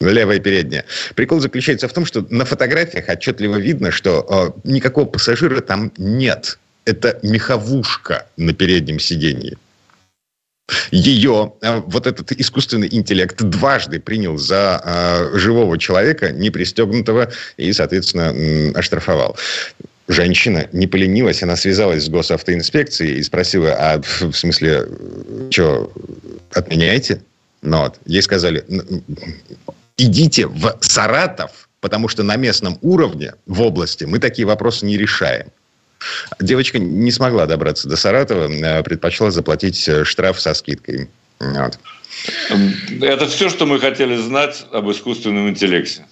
[0.00, 0.84] Левое переднее.
[1.16, 6.58] Прикол заключается в том, что на фотографиях отчетливо видно, что э, никакого пассажира там нет.
[6.84, 9.56] Это меховушка на переднем сиденье.
[10.90, 17.72] Ее э, вот этот искусственный интеллект дважды принял за э, живого человека, не пристегнутого, и,
[17.72, 19.36] соответственно, э, оштрафовал
[20.08, 24.88] женщина не поленилась, она связалась с госавтоинспекцией и спросила, а в смысле,
[25.50, 25.92] что,
[26.52, 27.22] отменяете?
[27.62, 27.98] Ну, вот.
[28.06, 28.64] Ей сказали,
[29.96, 35.46] идите в Саратов, потому что на местном уровне в области мы такие вопросы не решаем.
[36.40, 41.08] Девочка не смогла добраться до Саратова, а предпочла заплатить э, штраф со скидкой.
[41.40, 41.78] Вот.
[43.00, 46.06] Это все, что мы хотели знать об искусственном интеллекте.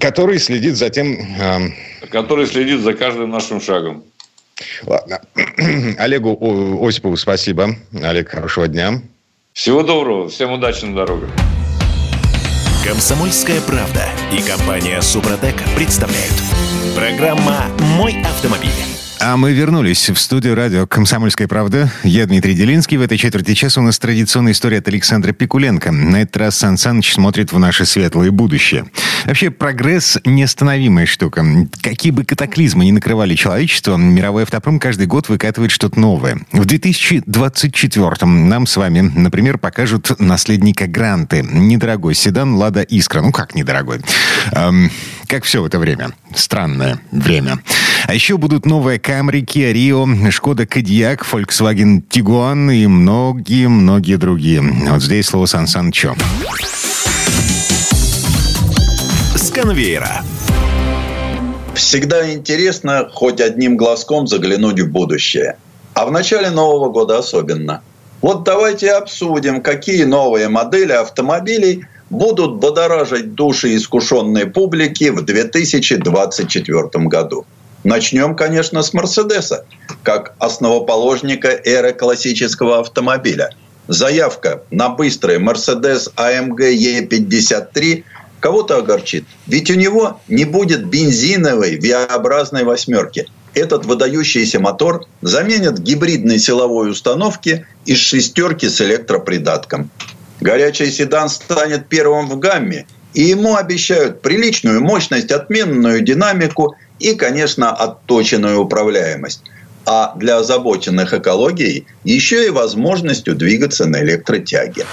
[0.00, 1.18] Который следит за тем...
[1.40, 2.06] Э...
[2.10, 4.04] Который следит за каждым нашим шагом.
[4.84, 5.20] Ладно.
[5.98, 7.76] Олегу Осипову спасибо.
[8.02, 9.02] Олег, хорошего дня.
[9.52, 10.28] Всего доброго.
[10.28, 11.30] Всем удачи на дорогах.
[12.84, 16.34] Комсомольская правда и компания Супротек представляют.
[16.94, 17.66] Программа
[17.96, 18.93] «Мой автомобиль».
[19.26, 21.90] А мы вернулись в студию радио «Комсомольская правда».
[22.02, 22.98] Я Дмитрий Делинский.
[22.98, 25.92] В этой четверти часа у нас традиционная история от Александра Пикуленко.
[25.92, 28.84] На этот раз Сан Саныч смотрит в наше светлое будущее.
[29.24, 31.42] Вообще, прогресс– неостановимая штука.
[31.80, 36.40] Какие бы катаклизмы ни накрывали человечество, мировой автопром каждый год выкатывает что-то новое.
[36.52, 41.42] В 2024-м нам с вами, например, покажут наследника Гранты.
[41.42, 43.22] Недорогой седан «Лада Искра».
[43.22, 44.02] Ну, как недорогой?
[44.52, 44.90] Эм,
[45.26, 46.10] как все в это время.
[46.34, 47.58] Странное время.
[48.06, 54.60] А еще будут новые Camry, Kia Rio, Шкода Кодиак, Volkswagen Tiguan и многие-многие другие.
[54.60, 56.14] Вот здесь слово Сан Санчо.
[59.54, 60.22] конвейера.
[61.74, 65.56] Всегда интересно хоть одним глазком заглянуть в будущее.
[65.94, 67.82] А в начале Нового года особенно.
[68.20, 77.46] Вот давайте обсудим, какие новые модели автомобилей будут бодоражить души искушенной публики в 2024 году.
[77.84, 79.66] Начнем, конечно, с Мерседеса,
[80.02, 83.50] как основоположника эры классического автомобиля.
[83.88, 88.04] Заявка на быстрый Mercedes AMG E53
[88.40, 89.24] кого-то огорчит.
[89.46, 93.26] Ведь у него не будет бензиновой V-образной восьмерки.
[93.52, 99.90] Этот выдающийся мотор заменит гибридной силовой установки из шестерки с электропридатком.
[100.40, 107.70] Горячий седан станет первым в гамме, и ему обещают приличную мощность, отменную динамику и, конечно,
[107.70, 109.42] отточенную управляемость.
[109.86, 114.86] А для озабоченных экологией еще и возможностью двигаться на электротяге.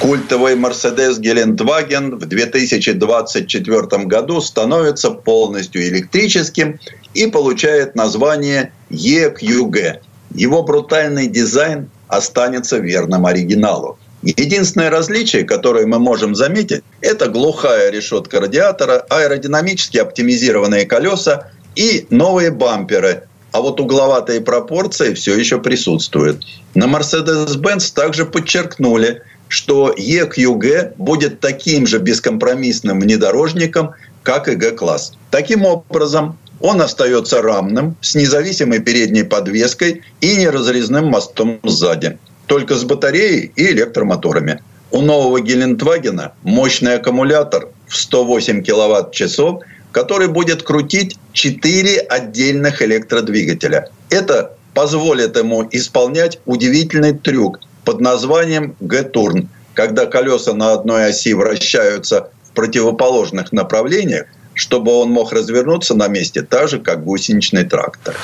[0.00, 6.78] Культовый Mercedes Гелендваген в 2024 году становится полностью электрическим
[7.14, 10.00] и получает название EQG.
[10.34, 13.98] Его брутальный дизайн останется верным оригиналу.
[14.22, 22.50] Единственное различие, которое мы можем заметить, это глухая решетка радиатора, аэродинамически оптимизированные колеса и новые
[22.50, 23.22] бамперы.
[23.52, 26.44] А вот угловатые пропорции все еще присутствуют.
[26.74, 33.92] На Mercedes-Benz также подчеркнули, что EQG будет таким же бескомпромиссным внедорожником,
[34.22, 35.14] как и G-класс.
[35.30, 42.84] Таким образом, он остается рамным, с независимой передней подвеской и неразрезным мостом сзади только с
[42.84, 44.60] батареей и электромоторами.
[44.90, 53.90] У нового Гелендвагена мощный аккумулятор в 108 киловатт-часов, который будет крутить 4 отдельных электродвигателя.
[54.10, 62.30] Это позволит ему исполнять удивительный трюк под названием Г-турн, когда колеса на одной оси вращаются
[62.44, 68.16] в противоположных направлениях, чтобы он мог развернуться на месте так же, как гусеничный трактор.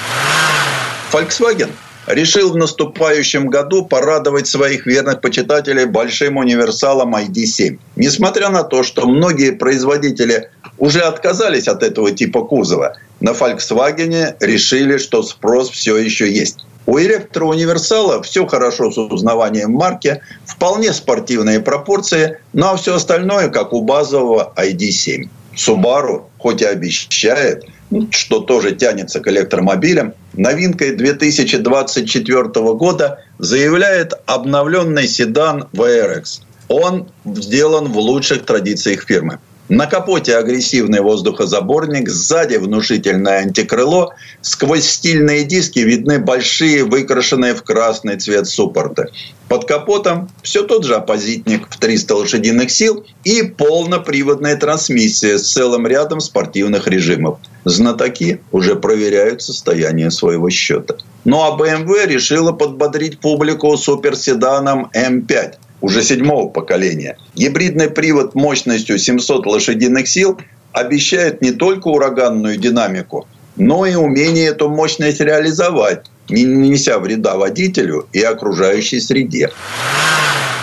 [1.12, 1.70] Volkswagen
[2.07, 7.78] решил в наступающем году порадовать своих верных почитателей большим универсалом ID7.
[7.96, 14.98] Несмотря на то, что многие производители уже отказались от этого типа кузова, на Volkswagen решили,
[14.98, 16.59] что спрос все еще есть.
[16.86, 23.72] У электроуниверсала все хорошо с узнаванием марки, вполне спортивные пропорции, ну а все остальное, как
[23.72, 25.28] у базового ID7.
[25.57, 27.64] Subaru, хоть и обещает,
[28.11, 32.43] что тоже тянется к электромобилям, новинкой 2024
[32.74, 36.43] года заявляет обновленный седан VRX.
[36.68, 39.39] Он сделан в лучших традициях фирмы.
[39.70, 48.18] На капоте агрессивный воздухозаборник, сзади внушительное антикрыло, сквозь стильные диски видны большие выкрашенные в красный
[48.18, 49.06] цвет суппорты.
[49.48, 55.86] Под капотом все тот же оппозитник в 300 лошадиных сил и полноприводная трансмиссия с целым
[55.86, 57.38] рядом спортивных режимов.
[57.64, 60.96] Знатоки уже проверяют состояние своего счета.
[61.24, 65.54] Ну а BMW решила подбодрить публику суперседаном М5
[65.85, 67.18] уже седьмого поколения.
[67.35, 70.41] Гибридный привод мощностью 700 лошадиных сил
[70.72, 78.09] обещает не только ураганную динамику, но и умение эту мощность реализовать, не нанеся вреда водителю
[78.14, 79.51] и окружающей среде.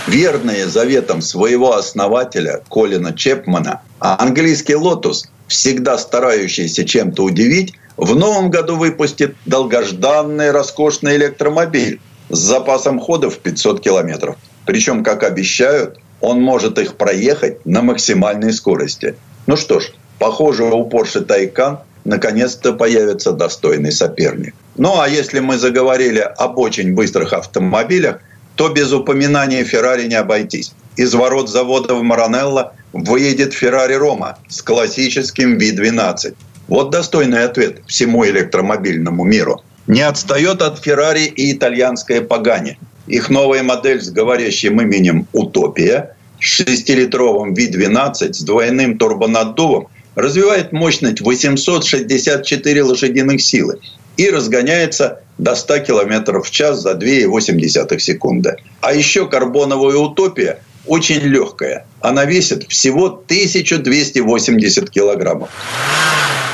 [0.07, 8.75] Верные заветам своего основателя Колина Чепмана, английский Lotus, всегда старающийся чем-то удивить, в новом году
[8.75, 16.77] выпустит долгожданный роскошный электромобиль с запасом хода в 500 километров– причем, как обещают, он может
[16.77, 19.15] их проехать на максимальной скорости.
[19.47, 24.53] Ну что ж, похоже, у Porsche Taycan наконец-то появится достойный соперник.
[24.75, 28.19] Ну а если мы заговорили об очень быстрых автомобилях,
[28.55, 30.73] то без упоминания Феррари не обойтись.
[30.95, 36.35] Из ворот завода в Маранелло выедет Феррари Рома с классическим V12.
[36.67, 39.63] Вот достойный ответ всему электромобильному миру.
[39.87, 42.77] Не отстает от Феррари и итальянская Пагани–
[43.11, 51.19] их новая модель с говорящим именем «Утопия» с 6-литровым V12 с двойным турбонаддувом развивает мощность
[51.19, 53.79] 864 лошадиных силы
[54.15, 58.55] и разгоняется до 100 км в час за 2,8 секунды.
[58.79, 61.85] А еще карбоновая «Утопия» очень легкая.
[61.99, 65.49] Она весит всего 1280 килограммов.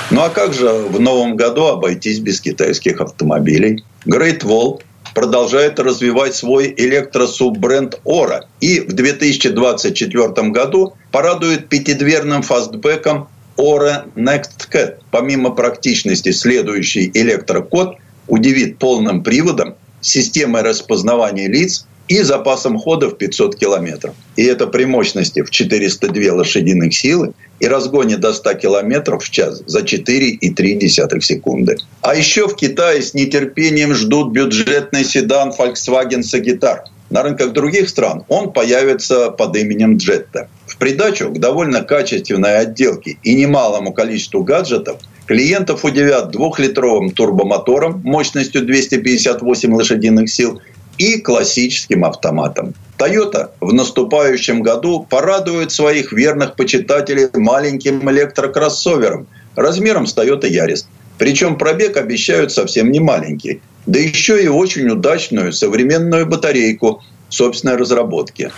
[0.10, 3.84] Ну а как же в новом году обойтись без китайских автомобилей?
[4.06, 4.82] Great Wall
[5.18, 8.46] продолжает развивать свой электросуббренд Ора.
[8.62, 14.98] И в 2024 году порадует пятидверным фастбеком Ора Next Cat.
[15.10, 17.96] Помимо практичности, следующий электрокод
[18.28, 24.16] удивит полным приводом, системой распознавания лиц и запасом хода в 500 километров.
[24.36, 29.64] И это при мощности в 402 лошадиных силы и разгоне до 100 километров в час
[29.66, 31.78] за 4,3 секунды.
[32.02, 36.80] А еще в Китае с нетерпением ждут бюджетный седан Volkswagen Sagitar.
[37.10, 40.48] На рынках других стран он появится под именем Jetta.
[40.66, 48.66] В придачу к довольно качественной отделке и немалому количеству гаджетов клиентов удивят двухлитровым турбомотором мощностью
[48.66, 50.62] 258 лошадиных сил
[50.98, 52.74] и классическим автоматом.
[52.98, 60.86] Toyota в наступающем году порадует своих верных почитателей маленьким электрокроссовером размером с Toyota Yaris.
[61.18, 63.62] Причем пробег обещают совсем не маленький.
[63.86, 68.52] Да еще и очень удачную современную батарейку собственной разработки.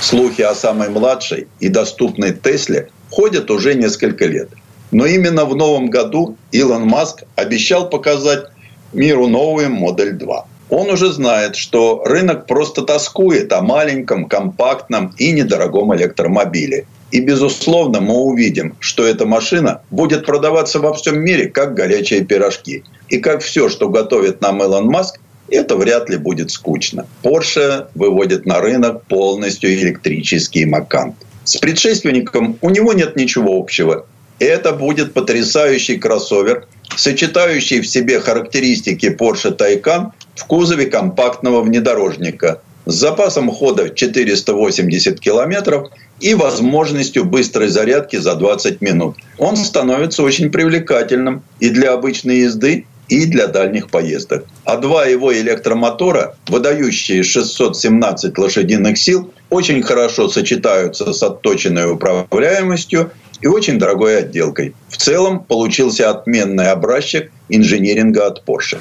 [0.00, 4.48] Слухи о самой младшей и доступной Тесле ходят уже несколько лет.
[4.90, 8.46] Но именно в новом году Илон Маск обещал показать
[8.92, 15.32] миру новую модель 2 он уже знает, что рынок просто тоскует о маленьком, компактном и
[15.32, 16.86] недорогом электромобиле.
[17.10, 22.84] И, безусловно, мы увидим, что эта машина будет продаваться во всем мире, как горячие пирожки.
[23.08, 27.06] И как все, что готовит нам Илон Маск, это вряд ли будет скучно.
[27.24, 31.14] Porsche выводит на рынок полностью электрический Макан.
[31.42, 34.06] С предшественником у него нет ничего общего.
[34.40, 36.66] Это будет потрясающий кроссовер,
[36.96, 45.90] сочетающий в себе характеристики Porsche Taycan в кузове компактного внедорожника с запасом хода 480 километров
[46.20, 49.16] и возможностью быстрой зарядки за 20 минут.
[49.36, 54.46] Он становится очень привлекательным и для обычной езды, и для дальних поездок.
[54.64, 63.10] А два его электромотора, выдающие 617 лошадиных сил, очень хорошо сочетаются с отточенной управляемостью
[63.40, 64.74] и очень дорогой отделкой.
[64.88, 68.78] В целом получился отменный образчик инжиниринга от Porsche.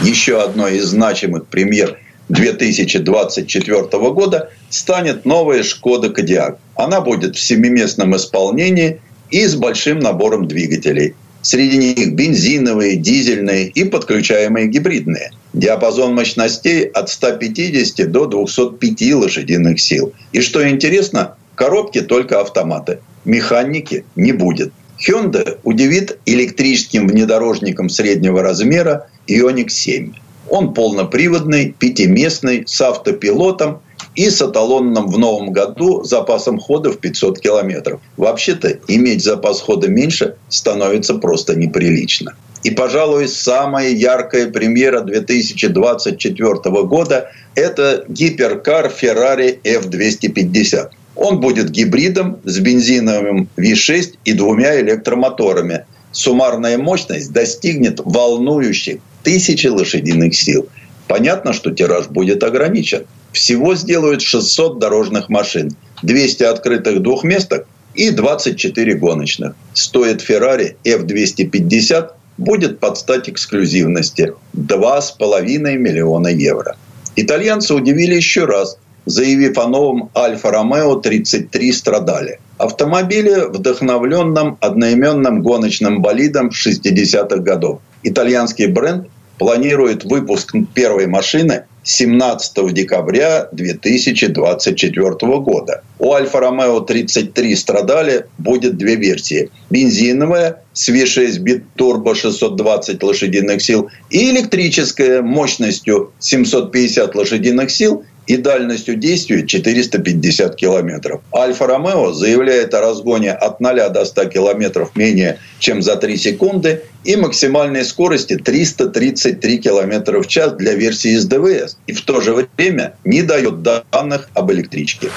[0.00, 3.82] Еще одной из значимых премьер 2024
[4.12, 6.58] года станет новая «Шкода Кодиак».
[6.76, 11.14] Она будет в семиместном исполнении и с большим набором двигателей.
[11.40, 15.30] Среди них бензиновые, дизельные и подключаемые гибридные.
[15.54, 20.12] Диапазон мощностей от 150 до 205 лошадиных сил.
[20.32, 24.72] И что интересно, коробки только автоматы механики не будет.
[24.98, 30.12] Hyundai удивит электрическим внедорожником среднего размера Ioniq 7.
[30.50, 33.80] Он полноприводный, пятиместный, с автопилотом
[34.14, 38.00] и с эталонным в новом году запасом хода в 500 километров.
[38.16, 42.34] Вообще-то иметь запас хода меньше становится просто неприлично.
[42.62, 46.52] И, пожалуй, самая яркая премьера 2024
[46.84, 50.90] года– это гиперкар Ferrari F250.
[51.18, 55.84] Он будет гибридом с бензиновым V6 и двумя электромоторами.
[56.12, 60.68] Суммарная мощность достигнет волнующих тысячи лошадиных сил.
[61.08, 63.04] Понятно, что тираж будет ограничен.
[63.32, 67.66] Всего сделают 600 дорожных машин, 200 открытых двухместок
[67.96, 69.56] и 24 гоночных.
[69.74, 75.42] Стоит Ferrari F250 будет под стать эксклюзивности– 2,5
[75.76, 76.76] миллиона евро.
[77.16, 78.78] Итальянцы удивили еще раз–
[79.08, 82.38] заявив о новом Альфа-Ромео 33 страдали.
[82.58, 87.80] Автомобиле, вдохновленном одноименным гоночным болидом 60-х годов.
[88.02, 89.06] Итальянский бренд
[89.38, 95.82] планирует выпуск первой машины 17 декабря 2024 года.
[95.98, 99.50] У Альфа-Ромео 33 страдали будет две версии.
[99.70, 108.94] Бензиновая с V6 битурбо 620 лошадиных сил и электрическая мощностью 750 лошадиных сил и дальностью
[108.94, 111.22] действия 450 километров.
[111.34, 117.16] Альфа-Ромео заявляет о разгоне от 0 до 100 километров менее чем за 3 секунды и
[117.16, 121.78] максимальной скорости 333 километра в час для версии с ДВС.
[121.86, 125.10] И в то же время не дает данных об электричке.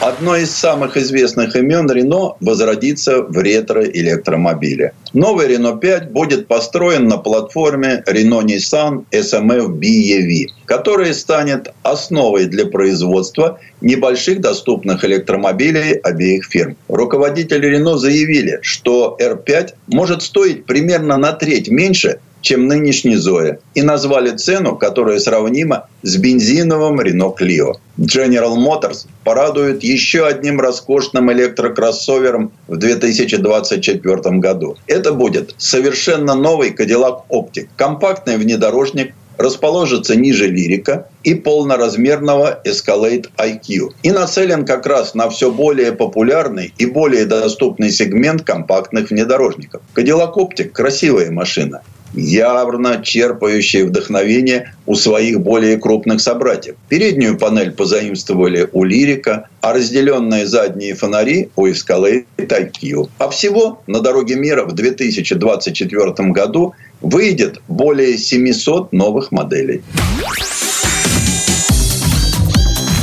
[0.00, 4.92] Одно из самых известных имен Рено возродится в ретро-электромобиле.
[5.12, 12.66] Новый Рено 5 будет построен на платформе Renault Nissan SMF BEV, которая станет основой для
[12.66, 16.76] производства небольших доступных электромобилей обеих фирм.
[16.86, 23.82] Руководители Рено заявили, что R5 может стоить примерно на треть меньше, чем нынешний Зоя, и
[23.82, 27.74] назвали цену, которая сравнима с бензиновым Renault Clio.
[27.98, 34.76] General Motors порадует еще одним роскошным электрокроссовером в 2024 году.
[34.86, 43.92] Это будет совершенно новый Cadillac Optic, компактный внедорожник расположится ниже лирика и полноразмерного Escalade IQ.
[44.02, 49.80] И нацелен как раз на все более популярный и более доступный сегмент компактных внедорожников.
[49.94, 51.82] Cadillac Optic– красивая машина.
[52.14, 56.76] Явно черпающие вдохновение у своих более крупных собратьев.
[56.88, 63.08] Переднюю панель позаимствовали у Лирика, а разделенные задние фонари у Escalade IQ.
[63.18, 69.82] А всего на дороге мира в 2024 году выйдет более 700 новых моделей.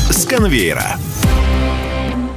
[0.10, 0.98] С конвейера.